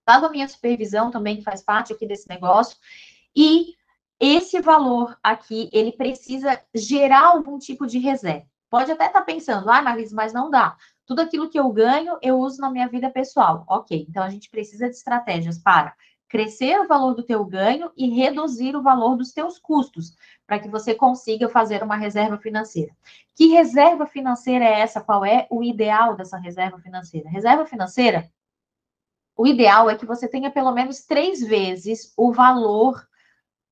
pago 0.06 0.28
a 0.28 0.30
minha 0.30 0.48
supervisão 0.48 1.12
também, 1.12 1.38
que 1.38 1.44
faz 1.44 1.62
parte 1.62 1.92
aqui 1.92 2.08
desse 2.08 2.30
negócio, 2.30 2.78
e 3.36 3.74
esse 4.20 4.62
valor 4.62 5.18
aqui, 5.22 5.70
ele 5.74 5.92
precisa 5.92 6.62
gerar 6.74 7.26
algum 7.26 7.58
tipo 7.58 7.86
de 7.86 8.00
reserva. 8.00 8.46
Pode 8.70 8.92
até 8.92 9.08
estar 9.08 9.20
tá 9.20 9.26
pensando, 9.26 9.70
ah, 9.70 9.82
Marisa, 9.82 10.16
mas 10.16 10.34
não 10.34 10.50
dá. 10.50 10.76
Tudo 11.06 11.22
aquilo 11.22 11.50
que 11.50 11.60
eu 11.60 11.70
ganho, 11.70 12.18
eu 12.22 12.40
uso 12.40 12.62
na 12.62 12.70
minha 12.70 12.88
vida 12.88 13.10
pessoal. 13.10 13.66
Ok, 13.68 14.06
então 14.10 14.24
a 14.24 14.30
gente 14.30 14.50
precisa 14.50 14.90
de 14.90 14.96
estratégias 14.96 15.58
para 15.58 15.94
crescer 16.28 16.80
o 16.80 16.88
valor 16.88 17.14
do 17.14 17.24
teu 17.24 17.46
ganho 17.46 17.92
e 17.96 18.10
reduzir 18.10 18.76
o 18.76 18.82
valor 18.82 19.16
dos 19.16 19.32
teus 19.32 19.60
custos, 19.60 20.16
para 20.46 20.60
que 20.60 20.68
você 20.68 20.96
consiga 20.96 21.48
fazer 21.48 21.84
uma 21.84 21.96
reserva 21.96 22.38
financeira. 22.38 22.92
Que 23.36 23.48
reserva 23.48 24.06
financeira 24.06 24.66
é 24.66 24.80
essa? 24.80 25.02
Qual 25.02 25.24
é 25.24 25.48
o 25.50 25.64
ideal 25.64 26.16
dessa 26.16 26.38
reserva 26.38 26.80
financeira? 26.80 27.30
Reserva 27.30 27.66
financeira 27.66 28.30
o 29.36 29.46
ideal 29.46 29.90
é 29.90 29.96
que 29.96 30.06
você 30.06 30.28
tenha 30.28 30.50
pelo 30.50 30.72
menos 30.72 31.02
três 31.02 31.42
vezes 31.42 32.14
o 32.16 32.32
valor 32.32 33.06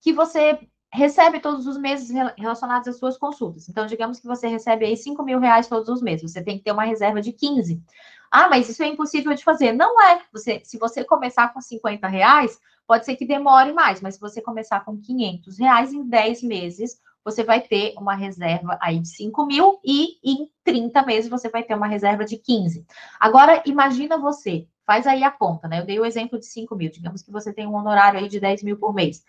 que 0.01 0.11
você 0.11 0.59
recebe 0.91 1.39
todos 1.39 1.65
os 1.65 1.77
meses 1.77 2.09
relacionados 2.37 2.87
às 2.87 2.99
suas 2.99 3.17
consultas. 3.17 3.67
Então, 3.67 3.87
digamos 3.87 4.19
que 4.19 4.27
você 4.27 4.47
recebe 4.47 4.85
aí 4.85 4.95
5 4.95 5.23
mil 5.23 5.39
reais 5.39 5.67
todos 5.67 5.89
os 5.89 6.03
meses, 6.03 6.31
você 6.31 6.43
tem 6.43 6.57
que 6.57 6.63
ter 6.63 6.71
uma 6.71 6.83
reserva 6.83 7.19
de 7.19 7.31
15. 7.31 7.81
Ah, 8.29 8.47
mas 8.47 8.69
isso 8.69 8.83
é 8.83 8.87
impossível 8.87 9.33
de 9.33 9.43
fazer. 9.43 9.71
Não 9.71 9.99
é. 10.01 10.21
Você, 10.31 10.61
se 10.63 10.77
você 10.77 11.03
começar 11.03 11.51
com 11.53 11.61
50 11.61 12.07
reais, 12.07 12.59
pode 12.85 13.05
ser 13.05 13.15
que 13.15 13.25
demore 13.25 13.73
mais, 13.73 14.01
mas 14.01 14.15
se 14.15 14.21
você 14.21 14.41
começar 14.41 14.83
com 14.83 14.99
500 14.99 15.57
reais, 15.57 15.93
em 15.93 16.03
10 16.07 16.43
meses, 16.43 16.99
você 17.23 17.43
vai 17.43 17.61
ter 17.61 17.93
uma 17.97 18.13
reserva 18.13 18.77
aí 18.81 18.99
de 18.99 19.07
5 19.07 19.45
mil 19.45 19.79
e 19.83 20.19
em 20.23 20.49
30 20.63 21.03
meses 21.03 21.29
você 21.29 21.49
vai 21.49 21.63
ter 21.63 21.73
uma 21.73 21.87
reserva 21.87 22.25
de 22.25 22.37
15. 22.37 22.85
Agora, 23.19 23.63
imagina 23.65 24.17
você 24.17 24.67
Faz 24.85 25.07
aí 25.07 25.23
a 25.23 25.31
conta, 25.31 25.67
né? 25.67 25.79
Eu 25.79 25.85
dei 25.85 25.99
o 25.99 26.05
exemplo 26.05 26.37
de 26.37 26.45
5 26.45 26.75
mil. 26.75 26.91
Digamos 26.91 27.21
que 27.21 27.31
você 27.31 27.53
tem 27.53 27.65
um 27.65 27.75
honorário 27.75 28.19
aí 28.19 28.27
de 28.27 28.39
10 28.39 28.63
mil 28.63 28.77
por 28.77 28.93
mês. 28.93 29.23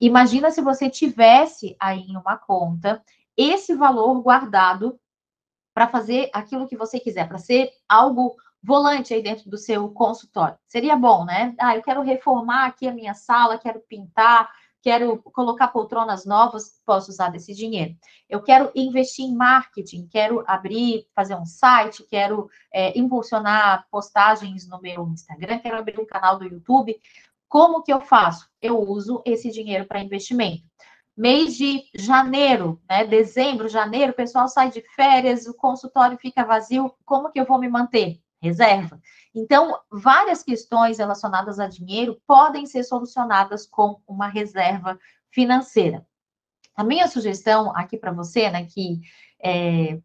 Imagina 0.00 0.50
se 0.50 0.60
você 0.60 0.90
tivesse 0.90 1.76
aí 1.80 2.00
em 2.00 2.16
uma 2.16 2.36
conta 2.36 3.02
esse 3.36 3.74
valor 3.74 4.20
guardado 4.20 4.98
para 5.74 5.88
fazer 5.88 6.30
aquilo 6.32 6.68
que 6.68 6.76
você 6.76 7.00
quiser, 7.00 7.26
para 7.26 7.38
ser 7.38 7.70
algo 7.88 8.36
volante 8.62 9.12
aí 9.12 9.22
dentro 9.22 9.50
do 9.50 9.58
seu 9.58 9.88
consultório. 9.90 10.56
Seria 10.66 10.96
bom, 10.96 11.24
né? 11.24 11.54
Ah, 11.58 11.76
eu 11.76 11.82
quero 11.82 12.00
reformar 12.00 12.66
aqui 12.66 12.86
a 12.86 12.94
minha 12.94 13.12
sala, 13.12 13.58
quero 13.58 13.80
pintar, 13.80 14.50
quero 14.84 15.16
colocar 15.32 15.68
poltronas 15.68 16.26
novas, 16.26 16.78
posso 16.84 17.10
usar 17.10 17.30
desse 17.30 17.54
dinheiro. 17.54 17.96
Eu 18.28 18.42
quero 18.42 18.70
investir 18.74 19.24
em 19.24 19.34
marketing, 19.34 20.06
quero 20.06 20.44
abrir, 20.46 21.06
fazer 21.14 21.34
um 21.36 21.46
site, 21.46 22.04
quero 22.04 22.50
é, 22.70 22.96
impulsionar 22.98 23.86
postagens 23.90 24.68
no 24.68 24.78
meu 24.82 25.08
Instagram, 25.08 25.58
quero 25.60 25.78
abrir 25.78 25.98
um 25.98 26.04
canal 26.04 26.38
do 26.38 26.44
YouTube. 26.44 27.00
Como 27.48 27.82
que 27.82 27.92
eu 27.94 28.00
faço? 28.02 28.46
Eu 28.60 28.78
uso 28.78 29.22
esse 29.24 29.50
dinheiro 29.50 29.86
para 29.86 30.02
investimento. 30.02 30.64
Mês 31.16 31.56
de 31.56 31.84
janeiro, 31.94 32.78
né? 32.86 33.06
Dezembro, 33.06 33.68
janeiro, 33.68 34.12
o 34.12 34.16
pessoal 34.16 34.48
sai 34.48 34.70
de 34.70 34.82
férias, 34.94 35.46
o 35.46 35.54
consultório 35.54 36.18
fica 36.18 36.44
vazio. 36.44 36.92
Como 37.06 37.30
que 37.30 37.40
eu 37.40 37.46
vou 37.46 37.58
me 37.58 37.68
manter? 37.68 38.20
Reserva. 38.44 39.00
Então, 39.34 39.78
várias 39.90 40.42
questões 40.42 40.98
relacionadas 40.98 41.58
a 41.58 41.66
dinheiro 41.66 42.20
podem 42.26 42.66
ser 42.66 42.84
solucionadas 42.84 43.66
com 43.66 44.00
uma 44.06 44.28
reserva 44.28 44.98
financeira. 45.30 46.06
A 46.76 46.84
minha 46.84 47.08
sugestão 47.08 47.74
aqui 47.74 47.96
para 47.96 48.12
você, 48.12 48.50
né, 48.50 48.66
que 48.66 49.00
é, 49.42 49.98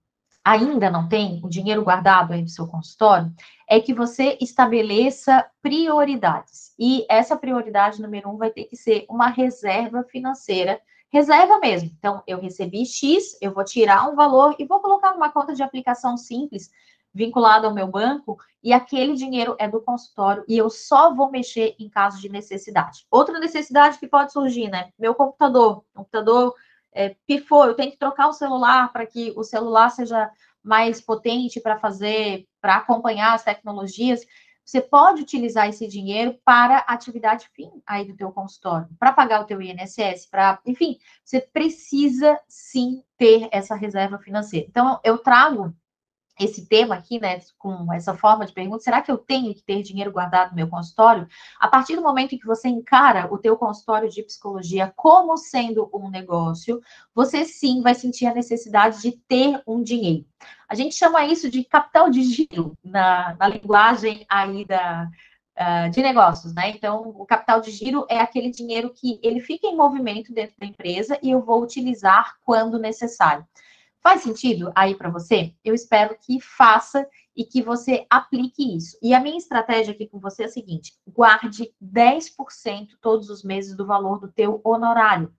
ainda 0.44 0.90
não 0.90 1.10
tem 1.10 1.42
o 1.44 1.50
dinheiro 1.50 1.84
guardado 1.84 2.32
aí 2.32 2.42
no 2.42 2.48
seu 2.48 2.66
consultório, 2.66 3.30
é 3.70 3.80
que 3.82 3.94
você 3.94 4.38
estabeleça 4.40 5.46
prioridades. 5.62 6.74
E 6.80 7.06
essa 7.10 7.36
prioridade 7.36 8.02
número 8.02 8.30
um 8.30 8.38
vai 8.38 8.52
ter 8.52 8.64
que 8.64 8.78
ser 8.78 9.06
uma 9.10 9.28
reserva 9.28 10.02
financeira 10.06 10.80
reserva 11.12 11.60
mesmo. 11.60 11.92
Então, 11.98 12.24
eu 12.28 12.40
recebi 12.40 12.86
X, 12.86 13.38
eu 13.42 13.54
vou 13.54 13.64
tirar 13.64 14.08
um 14.10 14.16
valor 14.16 14.56
e 14.60 14.66
vou 14.66 14.80
colocar 14.80 15.12
numa 15.12 15.32
conta 15.32 15.54
de 15.54 15.64
aplicação 15.64 16.16
simples, 16.16 16.70
vinculada 17.14 17.68
ao 17.68 17.74
meu 17.74 17.88
banco, 17.88 18.38
e 18.62 18.74
aquele 18.74 19.16
dinheiro 19.16 19.56
é 19.58 19.68
do 19.68 19.82
consultório 19.82 20.44
e 20.48 20.58
eu 20.58 20.70
só 20.70 21.14
vou 21.14 21.32
mexer 21.32 21.76
em 21.80 21.90
caso 21.90 22.20
de 22.20 22.30
necessidade. 22.30 23.06
Outra 23.10 23.40
necessidade 23.40 23.98
que 23.98 24.08
pode 24.08 24.32
surgir, 24.32 24.70
né? 24.70 24.92
Meu 24.98 25.16
computador, 25.16 25.84
computador 25.94 26.54
é, 26.94 27.16
pifou, 27.26 27.66
eu 27.66 27.74
tenho 27.74 27.92
que 27.92 27.98
trocar 27.98 28.28
o 28.28 28.34
celular 28.34 28.92
para 28.92 29.06
que 29.06 29.34
o 29.36 29.44
celular 29.44 29.90
seja 29.90 30.30
mais 30.64 31.00
potente 31.00 31.60
para 31.60 31.78
fazer, 31.80 32.48
para 32.62 32.76
acompanhar 32.76 33.34
as 33.34 33.44
tecnologias. 33.44 34.26
Você 34.66 34.82
pode 34.82 35.22
utilizar 35.24 35.68
esse 35.68 35.88
dinheiro 35.88 36.38
para 36.46 36.80
atividade 36.80 37.50
fim 37.56 37.72
aí 37.88 38.06
do 38.06 38.16
teu 38.16 38.32
consultório, 38.32 38.88
para 39.00 39.12
pagar 39.12 39.42
o 39.42 39.46
teu 39.46 39.60
INSS, 39.60 40.28
para, 40.30 40.60
enfim, 40.64 41.00
você 41.24 41.42
precisa 41.42 42.40
sim 42.48 43.04
ter 43.18 43.48
essa 43.52 43.74
reserva 43.74 44.20
financeira. 44.20 44.68
Então, 44.70 45.00
eu 45.04 45.18
trago 45.18 45.74
esse 46.40 46.66
tema 46.66 46.96
aqui, 46.96 47.20
né, 47.20 47.40
com 47.58 47.92
essa 47.92 48.14
forma 48.14 48.46
de 48.46 48.54
pergunta, 48.54 48.84
será 48.84 49.02
que 49.02 49.12
eu 49.12 49.18
tenho 49.18 49.54
que 49.54 49.62
ter 49.62 49.84
dinheiro 49.84 50.12
guardado 50.12 50.52
no 50.52 50.56
meu 50.56 50.70
consultório? 50.70 51.28
A 51.60 51.68
partir 51.68 51.96
do 51.96 52.02
momento 52.02 52.34
em 52.34 52.38
que 52.38 52.46
você 52.46 52.70
encara 52.70 53.28
o 53.32 53.38
teu 53.38 53.58
consultório 53.58 54.10
de 54.10 54.24
psicologia 54.24 54.92
como 54.96 55.36
sendo 55.38 55.90
um 55.94 56.10
negócio, 56.10 56.82
você 57.14 57.44
sim 57.44 57.82
vai 57.82 57.94
sentir 57.94 58.26
a 58.26 58.34
necessidade 58.34 59.02
de 59.02 59.12
ter 59.12 59.62
um 59.68 59.84
dinheiro. 59.84 60.26
A 60.68 60.76
gente 60.76 60.96
chama 60.96 61.26
isso 61.26 61.50
de 61.50 61.64
capital 61.66 62.10
de 62.10 62.24
giro 62.24 62.78
na, 62.84 63.36
na 63.38 63.48
linguagem 63.48 64.26
aí 64.30 64.64
da, 64.64 65.10
uh, 65.60 65.90
de 65.90 66.02
negócios, 66.02 66.54
né? 66.54 66.70
Então, 66.70 67.02
o 67.18 67.26
capital 67.26 67.60
de 67.60 67.72
giro 67.72 68.06
é 68.10 68.20
aquele 68.20 68.50
dinheiro 68.50 68.94
que 68.94 69.20
ele 69.22 69.42
fica 69.42 69.68
em 69.68 69.76
movimento 69.76 70.34
dentro 70.34 70.56
da 70.58 70.66
empresa 70.66 71.20
e 71.22 71.32
eu 71.32 71.42
vou 71.42 71.62
utilizar 71.62 72.36
quando 72.46 72.80
necessário. 72.80 73.46
Faz 74.02 74.22
sentido 74.22 74.72
aí 74.76 74.96
para 74.96 75.10
você? 75.10 75.54
Eu 75.64 75.74
espero 75.74 76.18
que 76.18 76.40
faça 76.40 77.06
e 77.36 77.44
que 77.44 77.62
você 77.62 78.06
aplique 78.10 78.76
isso. 78.76 78.98
E 79.02 79.14
a 79.14 79.20
minha 79.20 79.38
estratégia 79.38 79.94
aqui 79.94 80.08
com 80.08 80.20
você 80.20 80.44
é 80.44 80.46
a 80.46 80.50
seguinte: 80.50 80.94
guarde 81.08 81.74
10% 81.82 82.98
todos 83.02 83.30
os 83.30 83.44
meses 83.44 83.76
do 83.76 83.86
valor 83.86 84.20
do 84.20 84.32
teu 84.32 84.62
honorário. 84.64 85.34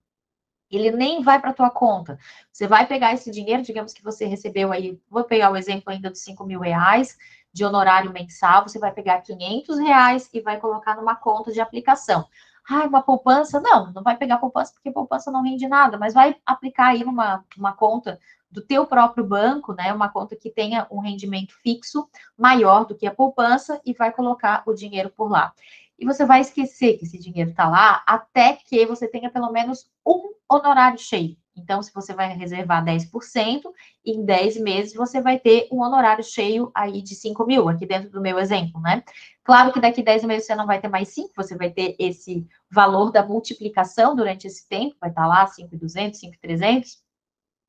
Ele 0.69 0.89
nem 0.91 1.21
vai 1.21 1.41
para 1.41 1.53
tua 1.53 1.69
conta. 1.69 2.17
Você 2.51 2.65
vai 2.65 2.87
pegar 2.87 3.13
esse 3.13 3.29
dinheiro, 3.29 3.61
digamos 3.61 3.93
que 3.93 4.03
você 4.03 4.25
recebeu 4.25 4.71
aí, 4.71 4.97
vou 5.09 5.23
pegar 5.23 5.51
o 5.51 5.57
exemplo 5.57 5.91
ainda 5.91 6.09
dos 6.09 6.23
5 6.23 6.45
mil 6.45 6.61
reais 6.61 7.17
de 7.51 7.65
honorário 7.65 8.13
mensal, 8.13 8.65
você 8.65 8.79
vai 8.79 8.93
pegar 8.93 9.19
500 9.21 9.77
reais 9.79 10.29
e 10.33 10.39
vai 10.39 10.57
colocar 10.57 10.95
numa 10.95 11.15
conta 11.15 11.51
de 11.51 11.59
aplicação. 11.59 12.25
Ah, 12.69 12.85
uma 12.85 13.01
poupança? 13.01 13.59
Não, 13.59 13.91
não 13.91 14.03
vai 14.03 14.15
pegar 14.15 14.37
poupança 14.37 14.71
porque 14.73 14.91
poupança 14.91 15.29
não 15.31 15.43
rende 15.43 15.67
nada, 15.67 15.97
mas 15.97 16.13
vai 16.13 16.35
aplicar 16.45 16.87
aí 16.87 17.03
numa 17.03 17.43
uma 17.57 17.73
conta 17.73 18.17
do 18.51 18.61
teu 18.61 18.85
próprio 18.85 19.25
banco, 19.25 19.73
né, 19.73 19.93
uma 19.93 20.09
conta 20.09 20.35
que 20.35 20.49
tenha 20.49 20.85
um 20.91 20.99
rendimento 20.99 21.53
fixo 21.63 22.07
maior 22.37 22.85
do 22.85 22.95
que 22.95 23.07
a 23.07 23.15
poupança 23.15 23.79
e 23.85 23.93
vai 23.93 24.11
colocar 24.11 24.63
o 24.65 24.73
dinheiro 24.73 25.09
por 25.09 25.29
lá. 25.31 25.53
E 25.97 26.05
você 26.05 26.25
vai 26.25 26.41
esquecer 26.41 26.97
que 26.97 27.05
esse 27.05 27.19
dinheiro 27.19 27.51
está 27.51 27.69
lá 27.69 28.03
até 28.07 28.53
que 28.53 28.85
você 28.85 29.07
tenha 29.07 29.29
pelo 29.29 29.51
menos 29.51 29.87
um 30.05 30.33
honorário 30.49 30.97
cheio. 30.97 31.37
Então, 31.55 31.81
se 31.81 31.93
você 31.93 32.13
vai 32.13 32.33
reservar 32.33 32.83
10%, 32.83 33.61
em 34.05 34.25
10 34.25 34.57
meses 34.61 34.93
você 34.93 35.21
vai 35.21 35.37
ter 35.37 35.67
um 35.71 35.81
honorário 35.81 36.23
cheio 36.23 36.71
aí 36.73 37.01
de 37.01 37.13
5 37.13 37.45
mil, 37.45 37.69
aqui 37.69 37.85
dentro 37.85 38.09
do 38.09 38.21
meu 38.21 38.39
exemplo, 38.39 38.81
né? 38.81 39.03
Claro 39.43 39.71
que 39.71 39.79
daqui 39.79 40.01
10 40.01 40.23
meses 40.23 40.47
você 40.47 40.55
não 40.55 40.65
vai 40.65 40.79
ter 40.79 40.87
mais 40.87 41.09
5, 41.09 41.31
você 41.35 41.55
vai 41.55 41.69
ter 41.69 41.95
esse 41.99 42.47
valor 42.69 43.11
da 43.11 43.25
multiplicação 43.25 44.15
durante 44.15 44.47
esse 44.47 44.67
tempo, 44.67 44.95
vai 44.99 45.09
estar 45.09 45.23
tá 45.23 45.27
lá 45.27 45.45
5,200, 45.45 46.19
5,300, 46.19 47.03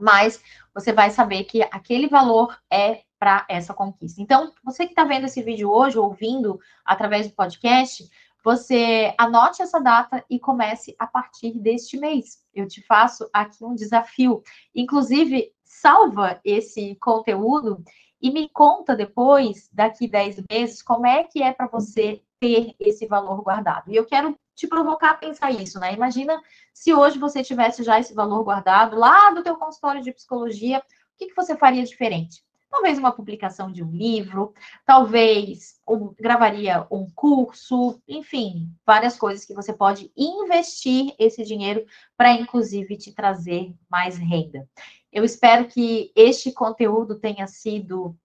mas 0.02 0.42
você 0.74 0.92
vai 0.92 1.10
saber 1.10 1.44
que 1.44 1.62
aquele 1.62 2.08
valor 2.08 2.58
é 2.70 3.02
para 3.18 3.46
essa 3.48 3.72
conquista. 3.72 4.20
Então, 4.20 4.52
você 4.64 4.84
que 4.84 4.92
está 4.92 5.04
vendo 5.04 5.26
esse 5.26 5.40
vídeo 5.42 5.70
hoje, 5.70 5.96
ouvindo 5.96 6.58
através 6.84 7.28
do 7.28 7.34
podcast, 7.34 8.10
você 8.44 9.14
anote 9.16 9.62
essa 9.62 9.78
data 9.78 10.24
e 10.28 10.40
comece 10.40 10.96
a 10.98 11.06
partir 11.06 11.52
deste 11.60 11.96
mês. 11.96 12.42
Eu 12.52 12.66
te 12.66 12.82
faço 12.82 13.30
aqui 13.32 13.64
um 13.64 13.76
desafio. 13.76 14.42
Inclusive, 14.74 15.52
salva 15.62 16.40
esse 16.44 16.96
conteúdo 16.96 17.80
e 18.20 18.30
me 18.32 18.48
conta 18.48 18.96
depois, 18.96 19.70
daqui 19.72 20.08
10 20.08 20.42
meses, 20.50 20.82
como 20.82 21.06
é 21.06 21.22
que 21.22 21.42
é 21.42 21.52
para 21.52 21.68
você 21.68 22.20
ter 22.40 22.74
esse 22.80 23.06
valor 23.06 23.40
guardado. 23.42 23.88
E 23.88 23.94
eu 23.94 24.04
quero 24.04 24.36
te 24.54 24.66
provocar 24.66 25.10
a 25.10 25.14
pensar 25.14 25.50
isso, 25.50 25.78
né? 25.78 25.94
Imagina 25.94 26.40
se 26.72 26.92
hoje 26.92 27.18
você 27.18 27.42
tivesse 27.42 27.82
já 27.82 27.98
esse 27.98 28.14
valor 28.14 28.44
guardado 28.44 28.96
lá 28.96 29.30
do 29.30 29.42
teu 29.42 29.56
consultório 29.56 30.02
de 30.02 30.12
psicologia, 30.12 30.78
o 30.78 30.82
que, 31.18 31.26
que 31.26 31.36
você 31.36 31.56
faria 31.56 31.84
diferente? 31.84 32.42
Talvez 32.70 32.98
uma 32.98 33.12
publicação 33.12 33.70
de 33.70 33.84
um 33.84 33.90
livro, 33.90 34.54
talvez 34.86 35.78
gravaria 36.18 36.86
um 36.90 37.06
curso, 37.14 38.00
enfim, 38.08 38.70
várias 38.86 39.14
coisas 39.18 39.44
que 39.44 39.52
você 39.52 39.74
pode 39.74 40.10
investir 40.16 41.14
esse 41.18 41.44
dinheiro 41.44 41.84
para, 42.16 42.32
inclusive, 42.32 42.96
te 42.96 43.12
trazer 43.12 43.74
mais 43.90 44.16
renda. 44.16 44.66
Eu 45.12 45.22
espero 45.22 45.68
que 45.68 46.10
este 46.16 46.50
conteúdo 46.50 47.18
tenha 47.20 47.46
sido 47.46 48.16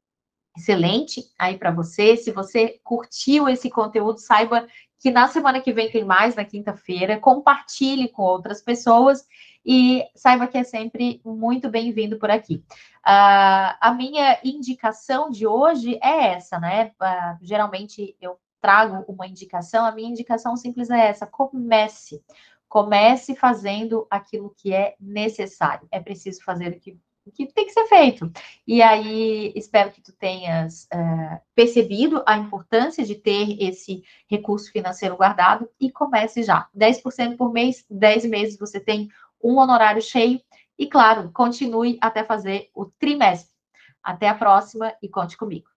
excelente 0.58 1.24
aí 1.38 1.58
para 1.58 1.72
você. 1.72 2.18
Se 2.18 2.32
você 2.32 2.80
curtiu 2.84 3.48
esse 3.48 3.70
conteúdo, 3.70 4.20
saiba 4.20 4.68
que 5.00 5.12
na 5.12 5.28
semana 5.28 5.62
que 5.62 5.72
vem 5.72 5.92
tem 5.92 6.04
mais, 6.04 6.36
na 6.36 6.44
quinta-feira. 6.44 7.20
Compartilhe 7.20 8.10
com 8.10 8.24
outras 8.24 8.62
pessoas 8.62 9.26
e 9.66 10.04
saiba 10.16 10.48
que 10.48 10.58
é 10.58 10.64
sempre 10.64 11.22
muito 11.24 11.70
bem-vindo 11.70 12.18
por 12.18 12.32
aqui. 12.32 12.64
Uh, 13.06 13.78
a 13.80 13.94
minha 13.96 14.40
indicação 14.44 15.30
de 15.30 15.46
hoje 15.46 16.00
é 16.02 16.34
essa, 16.34 16.60
né? 16.60 16.92
Uh, 17.02 17.38
geralmente 17.42 18.16
eu 18.20 18.40
trago 18.60 19.06
uma 19.08 19.28
indicação, 19.28 19.86
a 19.86 19.92
minha 19.92 20.10
indicação 20.10 20.56
simples 20.56 20.90
é 20.90 21.08
essa: 21.08 21.28
comece. 21.28 22.24
Comece 22.68 23.34
fazendo 23.34 24.06
aquilo 24.10 24.54
que 24.58 24.74
é 24.74 24.96
necessário. 25.00 25.88
É 25.90 26.02
preciso 26.02 26.44
fazer 26.44 26.70
o 26.70 26.80
que 26.80 27.00
que 27.32 27.46
tem 27.48 27.66
que 27.66 27.74
ser 27.74 27.86
feito. 27.88 28.32
E 28.66 28.82
aí, 28.82 29.52
espero 29.56 29.92
que 29.92 30.02
tu 30.02 30.12
tenhas 30.14 30.88
uh, 30.94 31.40
percebido 31.56 32.24
a 32.26 32.38
importância 32.38 33.04
de 33.04 33.16
ter 33.16 33.62
esse 33.62 34.04
recurso 34.30 34.72
financeiro 34.72 35.16
guardado 35.16 35.70
e 35.80 35.92
comece 35.92 36.44
já. 36.44 36.68
10% 36.78 37.38
por 37.38 37.52
mês, 37.52 37.86
10 37.90 38.26
meses 38.26 38.60
você 38.60 38.80
tem 38.80 39.10
um 39.44 39.58
honorário 39.58 40.02
cheio. 40.02 40.42
E, 40.78 40.88
claro, 40.88 41.32
continue 41.32 41.98
até 42.02 42.24
fazer 42.24 42.70
o 42.74 42.86
trimestre. 42.86 43.56
Até 44.04 44.28
a 44.28 44.36
próxima 44.36 44.94
e 45.02 45.10
conte 45.10 45.36
comigo. 45.36 45.77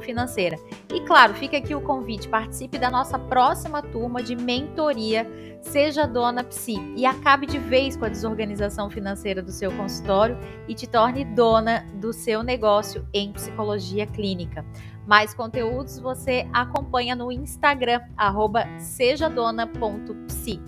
Financeira. 0.00 0.56
E 0.92 1.00
claro, 1.00 1.34
fica 1.34 1.56
aqui 1.56 1.74
o 1.74 1.80
convite, 1.80 2.28
participe 2.28 2.78
da 2.78 2.90
nossa 2.90 3.18
próxima 3.18 3.82
turma 3.82 4.22
de 4.22 4.36
mentoria 4.36 5.26
Seja 5.62 6.06
Dona 6.06 6.42
Psi 6.42 6.80
e 6.96 7.04
acabe 7.04 7.46
de 7.46 7.58
vez 7.58 7.96
com 7.96 8.04
a 8.04 8.08
desorganização 8.08 8.90
financeira 8.90 9.42
do 9.42 9.52
seu 9.52 9.70
consultório 9.72 10.38
e 10.66 10.74
te 10.74 10.86
torne 10.86 11.24
dona 11.24 11.86
do 11.94 12.12
seu 12.12 12.42
negócio 12.42 13.06
em 13.12 13.32
psicologia 13.32 14.06
clínica. 14.06 14.64
Mais 15.10 15.34
conteúdos 15.34 15.98
você 15.98 16.48
acompanha 16.52 17.16
no 17.16 17.32
Instagram, 17.32 18.00
arroba 18.16 18.64
sejadona.psi. 18.78 20.60